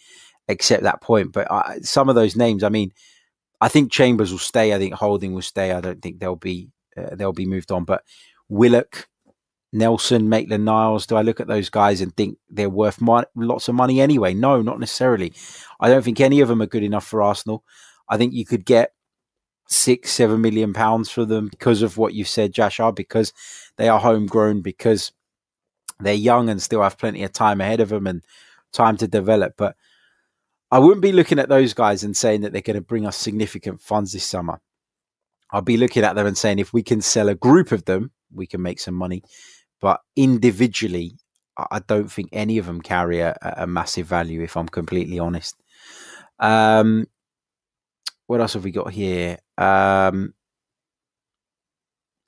accept 0.49 0.83
that 0.85 1.03
point. 1.03 1.33
But 1.33 1.51
I, 1.51 1.79
some 1.83 2.09
of 2.09 2.15
those 2.15 2.37
names, 2.37 2.63
I 2.63 2.69
mean, 2.69 2.93
I 3.61 3.69
think 3.69 3.93
Chambers 3.93 4.31
will 4.31 4.39
stay. 4.39 4.75
I 4.75 4.79
think 4.79 4.95
Holding 4.95 5.33
will 5.35 5.43
stay. 5.43 5.73
I 5.73 5.81
don't 5.81 6.01
think 6.01 6.19
they'll 6.19 6.37
be 6.37 6.71
uh, 6.97 7.15
they'll 7.15 7.33
be 7.33 7.47
moved 7.47 7.73
on. 7.73 7.85
But 7.85 8.03
Willock, 8.49 9.09
Nelson, 9.73 10.29
Maitland 10.29 10.65
Niles, 10.65 11.07
do 11.07 11.17
I 11.17 11.23
look 11.23 11.41
at 11.41 11.49
those 11.49 11.69
guys 11.69 12.01
and 12.01 12.17
think 12.17 12.39
they're 12.49 12.71
worth 12.71 13.03
lots 13.35 13.69
of 13.69 13.75
money 13.75 14.01
anyway? 14.01 14.35
No, 14.35 14.63
not 14.63 14.81
necessarily. 14.81 15.33
I 15.81 15.89
don't 15.89 16.05
think 16.05 16.21
any 16.21 16.41
of 16.41 16.49
them 16.49 16.63
are 16.63 16.67
good 16.67 16.83
enough 16.83 17.07
for 17.07 17.23
Arsenal. 17.23 17.65
I 18.09 18.17
think 18.17 18.35
you 18.35 18.45
could 18.45 18.65
get 18.65 18.93
six, 19.69 20.11
seven 20.13 20.41
million 20.41 20.73
pounds 20.73 21.11
for 21.11 21.25
them 21.25 21.49
because 21.49 21.83
of 21.83 21.97
what 21.97 22.15
you 22.15 22.25
said, 22.25 22.53
Jashar, 22.53 22.95
because 22.95 23.33
they 23.77 23.89
are 23.89 24.01
homegrown, 24.01 24.61
because 24.61 25.13
they're 26.01 26.15
young 26.15 26.49
and 26.49 26.61
still 26.61 26.83
have 26.83 26.99
plenty 26.99 27.23
of 27.23 27.33
time 27.33 27.61
ahead 27.61 27.81
of 27.81 27.89
them 27.89 28.07
and 28.07 28.25
time 28.73 28.97
to 28.99 29.09
develop. 29.09 29.55
But 29.57 29.77
I 30.71 30.79
wouldn't 30.79 31.03
be 31.03 31.13
looking 31.13 31.39
at 31.39 31.49
those 31.49 31.73
guys 31.73 32.03
and 32.05 32.17
saying 32.17 32.43
that 32.43 32.53
they're 32.53 32.63
going 32.63 32.75
to 32.75 32.81
bring 32.81 33.07
us 33.07 33.17
significant 33.17 33.81
funds 33.81 34.13
this 34.13 34.25
summer. 34.25 34.61
I'll 35.51 35.63
be 35.63 35.77
looking 35.77 36.03
at 36.03 36.17
them 36.17 36.27
and 36.27 36.37
saying 36.37 36.59
if 36.59 36.73
we 36.73 36.83
can 36.83 37.01
sell 37.01 37.29
a 37.29 37.35
group 37.35 37.71
of 37.71 37.85
them, 37.85 38.11
we 38.33 38.47
can 38.47 38.61
make 38.61 38.81
some 38.81 38.95
money. 38.95 39.23
But 39.81 40.01
individually, 40.17 41.17
I 41.57 41.79
don't 41.79 42.11
think 42.11 42.31
any 42.33 42.59
of 42.59 42.67
them 42.67 42.81
carry 42.81 43.21
a, 43.21 43.37
a 43.41 43.67
massive 43.67 44.07
value, 44.07 44.43
if 44.43 44.57
I'm 44.57 44.69
completely 44.69 45.21
honest. 45.21 45.55
Um, 46.41 47.07
what 48.27 48.41
else 48.41 48.55
have 48.55 48.65
we 48.65 48.73
got 48.73 48.91
here? 48.93 49.39
Um, 49.59 50.35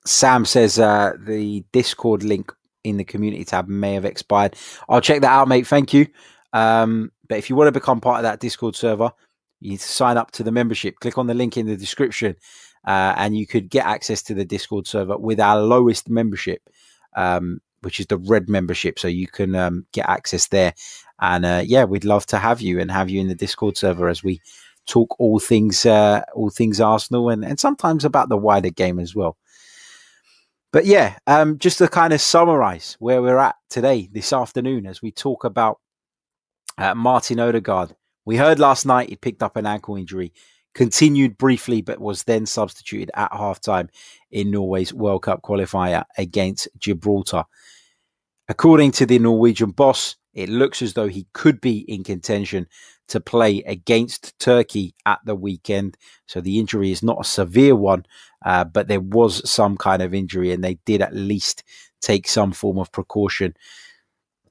Sam 0.05 0.45
says 0.45 0.79
uh, 0.79 1.13
the 1.19 1.65
Discord 1.71 2.23
link 2.23 2.51
in 2.83 2.97
the 2.97 3.03
community 3.03 3.43
tab 3.43 3.67
may 3.67 3.93
have 3.93 4.05
expired. 4.05 4.55
I'll 4.87 5.01
check 5.01 5.21
that 5.21 5.31
out, 5.31 5.47
mate. 5.47 5.67
Thank 5.67 5.93
you. 5.93 6.07
Um, 6.53 7.11
but 7.27 7.37
if 7.37 7.49
you 7.49 7.55
want 7.55 7.67
to 7.67 7.73
become 7.73 7.99
part 7.99 8.17
of 8.17 8.23
that 8.23 8.39
Discord 8.39 8.75
server, 8.75 9.11
you 9.59 9.71
need 9.71 9.79
to 9.79 9.87
sign 9.87 10.17
up 10.17 10.31
to 10.31 10.43
the 10.43 10.51
membership. 10.51 10.99
Click 10.99 11.17
on 11.17 11.27
the 11.27 11.33
link 11.33 11.57
in 11.57 11.65
the 11.65 11.75
description, 11.75 12.35
uh, 12.85 13.13
and 13.17 13.37
you 13.37 13.45
could 13.45 13.69
get 13.69 13.85
access 13.85 14.23
to 14.23 14.33
the 14.33 14.45
Discord 14.45 14.87
server 14.87 15.17
with 15.17 15.39
our 15.39 15.59
lowest 15.59 16.09
membership, 16.09 16.61
um, 17.15 17.59
which 17.81 17.99
is 17.99 18.07
the 18.07 18.17
red 18.17 18.47
membership. 18.47 18.99
So 18.99 19.07
you 19.07 19.27
can 19.27 19.55
um, 19.55 19.85
get 19.91 20.07
access 20.07 20.47
there. 20.47 20.73
And 21.19 21.45
uh, 21.45 21.63
yeah, 21.65 21.83
we'd 21.83 22.05
love 22.05 22.25
to 22.27 22.37
have 22.37 22.61
you 22.61 22.79
and 22.79 22.91
have 22.91 23.09
you 23.09 23.19
in 23.19 23.27
the 23.27 23.35
Discord 23.35 23.75
server 23.75 24.07
as 24.07 24.23
we 24.23 24.39
talk 24.87 25.19
all 25.19 25.39
things 25.39 25.85
uh, 25.85 26.23
all 26.33 26.49
things 26.49 26.81
Arsenal 26.81 27.29
and, 27.29 27.45
and 27.45 27.59
sometimes 27.59 28.05
about 28.05 28.29
the 28.29 28.37
wider 28.37 28.69
game 28.69 28.99
as 28.99 29.15
well. 29.15 29.37
But 30.73 30.85
yeah, 30.85 31.17
um, 31.27 31.57
just 31.59 31.77
to 31.77 31.87
kind 31.87 32.13
of 32.13 32.21
summarize 32.21 32.97
where 32.99 33.21
we're 33.21 33.37
at 33.37 33.55
today, 33.69 34.09
this 34.11 34.33
afternoon, 34.33 34.85
as 34.85 35.01
we 35.01 35.11
talk 35.11 35.43
about 35.43 35.79
uh, 36.77 36.95
Martin 36.95 37.39
Odegaard. 37.39 37.95
We 38.25 38.37
heard 38.37 38.59
last 38.59 38.85
night 38.85 39.09
he 39.09 39.15
picked 39.15 39.43
up 39.43 39.55
an 39.55 39.65
ankle 39.65 39.95
injury, 39.95 40.33
continued 40.73 41.37
briefly, 41.37 41.81
but 41.81 41.99
was 41.99 42.23
then 42.23 42.45
substituted 42.45 43.11
at 43.15 43.31
halftime 43.31 43.89
in 44.31 44.51
Norway's 44.51 44.93
World 44.93 45.23
Cup 45.23 45.41
qualifier 45.41 46.03
against 46.17 46.67
Gibraltar. 46.77 47.45
According 48.49 48.91
to 48.93 49.05
the 49.05 49.19
Norwegian 49.19 49.71
boss, 49.71 50.15
it 50.33 50.49
looks 50.49 50.81
as 50.81 50.93
though 50.93 51.07
he 51.07 51.27
could 51.33 51.59
be 51.59 51.79
in 51.79 52.03
contention 52.03 52.67
to 53.07 53.19
play 53.19 53.63
against 53.63 54.37
Turkey 54.39 54.95
at 55.05 55.19
the 55.25 55.35
weekend. 55.35 55.97
So 56.25 56.41
the 56.41 56.59
injury 56.59 56.91
is 56.91 57.03
not 57.03 57.21
a 57.21 57.23
severe 57.23 57.75
one, 57.75 58.05
uh, 58.45 58.65
but 58.65 58.87
there 58.87 59.01
was 59.01 59.49
some 59.49 59.77
kind 59.77 60.01
of 60.01 60.13
injury, 60.13 60.51
and 60.51 60.63
they 60.63 60.75
did 60.85 61.01
at 61.01 61.15
least 61.15 61.63
take 62.01 62.27
some 62.27 62.51
form 62.51 62.77
of 62.77 62.91
precaution. 62.91 63.55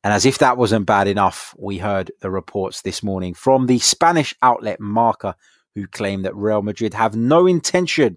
And 0.02 0.12
as 0.12 0.26
if 0.26 0.38
that 0.38 0.56
wasn't 0.56 0.86
bad 0.86 1.08
enough, 1.08 1.54
we 1.58 1.78
heard 1.78 2.12
the 2.20 2.30
reports 2.30 2.82
this 2.82 3.02
morning 3.02 3.34
from 3.34 3.66
the 3.66 3.78
Spanish 3.78 4.34
outlet 4.42 4.80
Marca, 4.80 5.36
who 5.74 5.86
claim 5.86 6.22
that 6.22 6.34
Real 6.34 6.62
Madrid 6.62 6.94
have 6.94 7.16
no 7.16 7.46
intention 7.46 8.16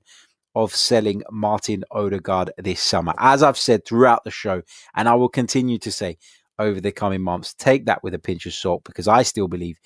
of 0.55 0.75
selling 0.75 1.23
Martin 1.29 1.83
Odegaard 1.91 2.51
this 2.57 2.81
summer. 2.81 3.13
As 3.17 3.43
I've 3.43 3.57
said 3.57 3.85
throughout 3.85 4.23
the 4.23 4.31
show, 4.31 4.61
and 4.95 5.07
I 5.09 5.15
will 5.15 5.29
continue 5.29 5.77
to 5.79 5.91
say, 5.91 6.17
over 6.59 6.81
the 6.81 6.91
coming 6.91 7.21
months. 7.21 7.53
Take 7.53 7.85
that 7.85 8.03
with 8.03 8.13
a 8.13 8.19
pinch 8.19 8.45
of 8.45 8.53
salt 8.53 8.83
because 8.83 9.07
I 9.07 9.23
still 9.23 9.47
believe, 9.47 9.79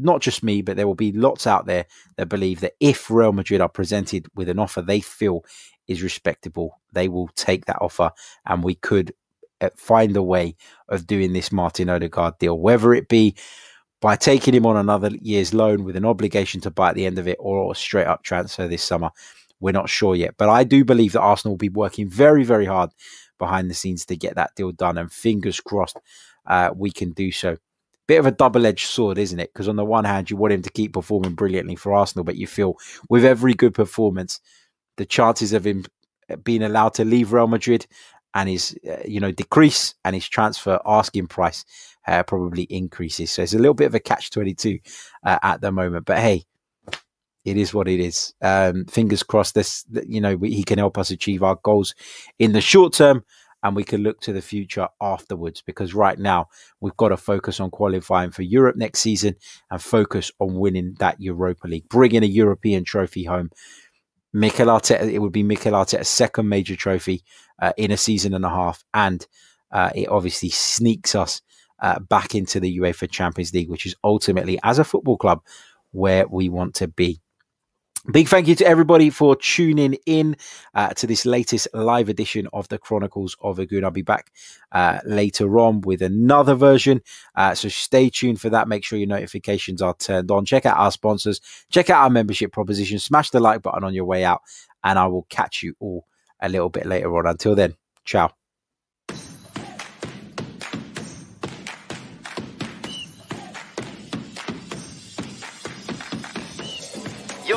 not 0.00 0.20
just 0.20 0.42
me, 0.42 0.62
but 0.62 0.76
there 0.76 0.86
will 0.86 0.94
be 0.94 1.12
lots 1.12 1.46
out 1.46 1.66
there 1.66 1.86
that 2.16 2.28
believe 2.28 2.60
that 2.60 2.74
if 2.80 3.10
Real 3.10 3.32
Madrid 3.32 3.60
are 3.60 3.68
presented 3.68 4.26
with 4.34 4.48
an 4.48 4.58
offer 4.58 4.82
they 4.82 5.00
feel 5.00 5.44
is 5.86 6.02
respectable, 6.02 6.80
they 6.92 7.08
will 7.08 7.28
take 7.34 7.66
that 7.66 7.80
offer 7.80 8.10
and 8.46 8.62
we 8.62 8.74
could 8.74 9.12
uh, 9.60 9.70
find 9.76 10.16
a 10.16 10.22
way 10.22 10.56
of 10.88 11.06
doing 11.06 11.32
this 11.32 11.52
Martin 11.52 11.88
Odegaard 11.88 12.38
deal, 12.38 12.58
whether 12.58 12.94
it 12.94 13.08
be 13.08 13.34
by 14.00 14.16
taking 14.16 14.54
him 14.54 14.66
on 14.66 14.76
another 14.76 15.10
year's 15.20 15.52
loan 15.52 15.84
with 15.84 15.96
an 15.96 16.06
obligation 16.06 16.60
to 16.62 16.70
buy 16.70 16.90
at 16.90 16.94
the 16.94 17.04
end 17.04 17.18
of 17.18 17.28
it 17.28 17.36
or 17.38 17.70
a 17.70 17.74
straight 17.74 18.06
up 18.06 18.22
transfer 18.22 18.66
this 18.66 18.82
summer. 18.82 19.10
We're 19.60 19.72
not 19.72 19.90
sure 19.90 20.14
yet, 20.14 20.36
but 20.38 20.48
I 20.48 20.64
do 20.64 20.84
believe 20.84 21.12
that 21.12 21.20
Arsenal 21.20 21.52
will 21.52 21.58
be 21.58 21.68
working 21.68 22.08
very, 22.08 22.44
very 22.44 22.64
hard 22.64 22.90
behind 23.38 23.68
the 23.68 23.74
scenes 23.74 24.06
to 24.06 24.16
get 24.16 24.36
that 24.36 24.54
deal 24.54 24.72
done. 24.72 24.96
And 24.96 25.12
fingers 25.12 25.60
crossed, 25.60 25.98
uh, 26.46 26.70
we 26.74 26.90
can 26.90 27.12
do 27.12 27.30
so. 27.30 27.58
Bit 28.10 28.18
of 28.18 28.26
a 28.26 28.32
double 28.32 28.66
edged 28.66 28.88
sword, 28.88 29.18
isn't 29.18 29.38
it? 29.38 29.52
Because 29.52 29.68
on 29.68 29.76
the 29.76 29.84
one 29.84 30.04
hand, 30.04 30.30
you 30.30 30.36
want 30.36 30.52
him 30.52 30.62
to 30.62 30.70
keep 30.70 30.94
performing 30.94 31.34
brilliantly 31.34 31.76
for 31.76 31.94
Arsenal, 31.94 32.24
but 32.24 32.34
you 32.34 32.48
feel 32.48 32.74
with 33.08 33.24
every 33.24 33.54
good 33.54 33.72
performance, 33.72 34.40
the 34.96 35.06
chances 35.06 35.52
of 35.52 35.64
him 35.64 35.84
being 36.42 36.64
allowed 36.64 36.94
to 36.94 37.04
leave 37.04 37.32
Real 37.32 37.46
Madrid 37.46 37.86
and 38.34 38.48
his, 38.48 38.76
uh, 38.90 38.96
you 39.04 39.20
know, 39.20 39.30
decrease 39.30 39.94
and 40.04 40.16
his 40.16 40.28
transfer 40.28 40.80
asking 40.84 41.28
price 41.28 41.64
uh, 42.08 42.24
probably 42.24 42.64
increases. 42.64 43.30
So 43.30 43.42
it's 43.42 43.54
a 43.54 43.58
little 43.58 43.74
bit 43.74 43.86
of 43.86 43.94
a 43.94 44.00
catch 44.00 44.32
22 44.32 44.80
uh, 45.24 45.38
at 45.40 45.60
the 45.60 45.70
moment. 45.70 46.04
But 46.04 46.18
hey, 46.18 46.42
it 47.44 47.56
is 47.56 47.72
what 47.72 47.86
it 47.86 48.00
is. 48.00 48.34
Um, 48.42 48.86
fingers 48.86 49.22
crossed. 49.22 49.54
This, 49.54 49.84
you 50.04 50.20
know, 50.20 50.36
he 50.36 50.64
can 50.64 50.78
help 50.78 50.98
us 50.98 51.12
achieve 51.12 51.44
our 51.44 51.60
goals 51.62 51.94
in 52.40 52.54
the 52.54 52.60
short 52.60 52.92
term, 52.92 53.24
and 53.62 53.76
we 53.76 53.84
can 53.84 54.02
look 54.02 54.20
to 54.20 54.32
the 54.32 54.42
future 54.42 54.88
afterwards. 55.00 55.62
Because 55.62 55.94
right 55.94 56.18
now 56.18 56.48
we've 56.80 56.96
got 56.96 57.08
to 57.08 57.16
focus 57.16 57.60
on 57.60 57.70
qualifying 57.70 58.30
for 58.30 58.42
Europe 58.42 58.76
next 58.76 59.00
season 59.00 59.36
and 59.70 59.82
focus 59.82 60.30
on 60.38 60.54
winning 60.54 60.96
that 60.98 61.20
Europa 61.20 61.66
League, 61.68 61.88
bringing 61.88 62.22
a 62.22 62.26
European 62.26 62.84
trophy 62.84 63.24
home. 63.24 63.50
Mikel 64.32 64.68
Arteta, 64.68 65.10
it 65.10 65.18
would 65.18 65.32
be 65.32 65.42
Mikel 65.42 65.72
Arteta's 65.72 66.08
second 66.08 66.48
major 66.48 66.76
trophy 66.76 67.24
uh, 67.60 67.72
in 67.76 67.90
a 67.90 67.96
season 67.96 68.32
and 68.32 68.44
a 68.44 68.48
half, 68.48 68.84
and 68.94 69.26
uh, 69.72 69.90
it 69.94 70.08
obviously 70.08 70.50
sneaks 70.50 71.14
us 71.14 71.42
uh, 71.80 71.98
back 71.98 72.34
into 72.34 72.60
the 72.60 72.78
UEFA 72.78 73.10
Champions 73.10 73.52
League, 73.52 73.70
which 73.70 73.86
is 73.86 73.96
ultimately, 74.04 74.58
as 74.62 74.78
a 74.78 74.84
football 74.84 75.16
club, 75.16 75.42
where 75.90 76.26
we 76.28 76.48
want 76.48 76.74
to 76.76 76.86
be. 76.88 77.20
Big 78.10 78.28
thank 78.28 78.48
you 78.48 78.54
to 78.54 78.66
everybody 78.66 79.10
for 79.10 79.36
tuning 79.36 79.94
in 80.06 80.34
uh, 80.74 80.88
to 80.88 81.06
this 81.06 81.26
latest 81.26 81.68
live 81.74 82.08
edition 82.08 82.48
of 82.54 82.66
the 82.68 82.78
Chronicles 82.78 83.36
of 83.42 83.58
a 83.58 83.66
Gooner. 83.66 83.84
I'll 83.84 83.90
be 83.90 84.00
back 84.00 84.32
uh, 84.72 85.00
later 85.04 85.58
on 85.58 85.82
with 85.82 86.00
another 86.00 86.54
version. 86.54 87.02
Uh, 87.34 87.54
so 87.54 87.68
stay 87.68 88.08
tuned 88.08 88.40
for 88.40 88.48
that. 88.48 88.68
Make 88.68 88.84
sure 88.84 88.98
your 88.98 89.06
notifications 89.06 89.82
are 89.82 89.94
turned 89.94 90.30
on. 90.30 90.46
Check 90.46 90.64
out 90.64 90.78
our 90.78 90.90
sponsors. 90.90 91.42
Check 91.68 91.90
out 91.90 92.02
our 92.02 92.10
membership 92.10 92.52
proposition. 92.52 92.98
Smash 92.98 93.30
the 93.30 93.40
like 93.40 93.60
button 93.60 93.84
on 93.84 93.92
your 93.92 94.06
way 94.06 94.24
out. 94.24 94.40
And 94.82 94.98
I 94.98 95.06
will 95.06 95.26
catch 95.28 95.62
you 95.62 95.74
all 95.78 96.06
a 96.40 96.48
little 96.48 96.70
bit 96.70 96.86
later 96.86 97.14
on. 97.18 97.26
Until 97.26 97.54
then, 97.54 97.74
ciao. 98.06 98.39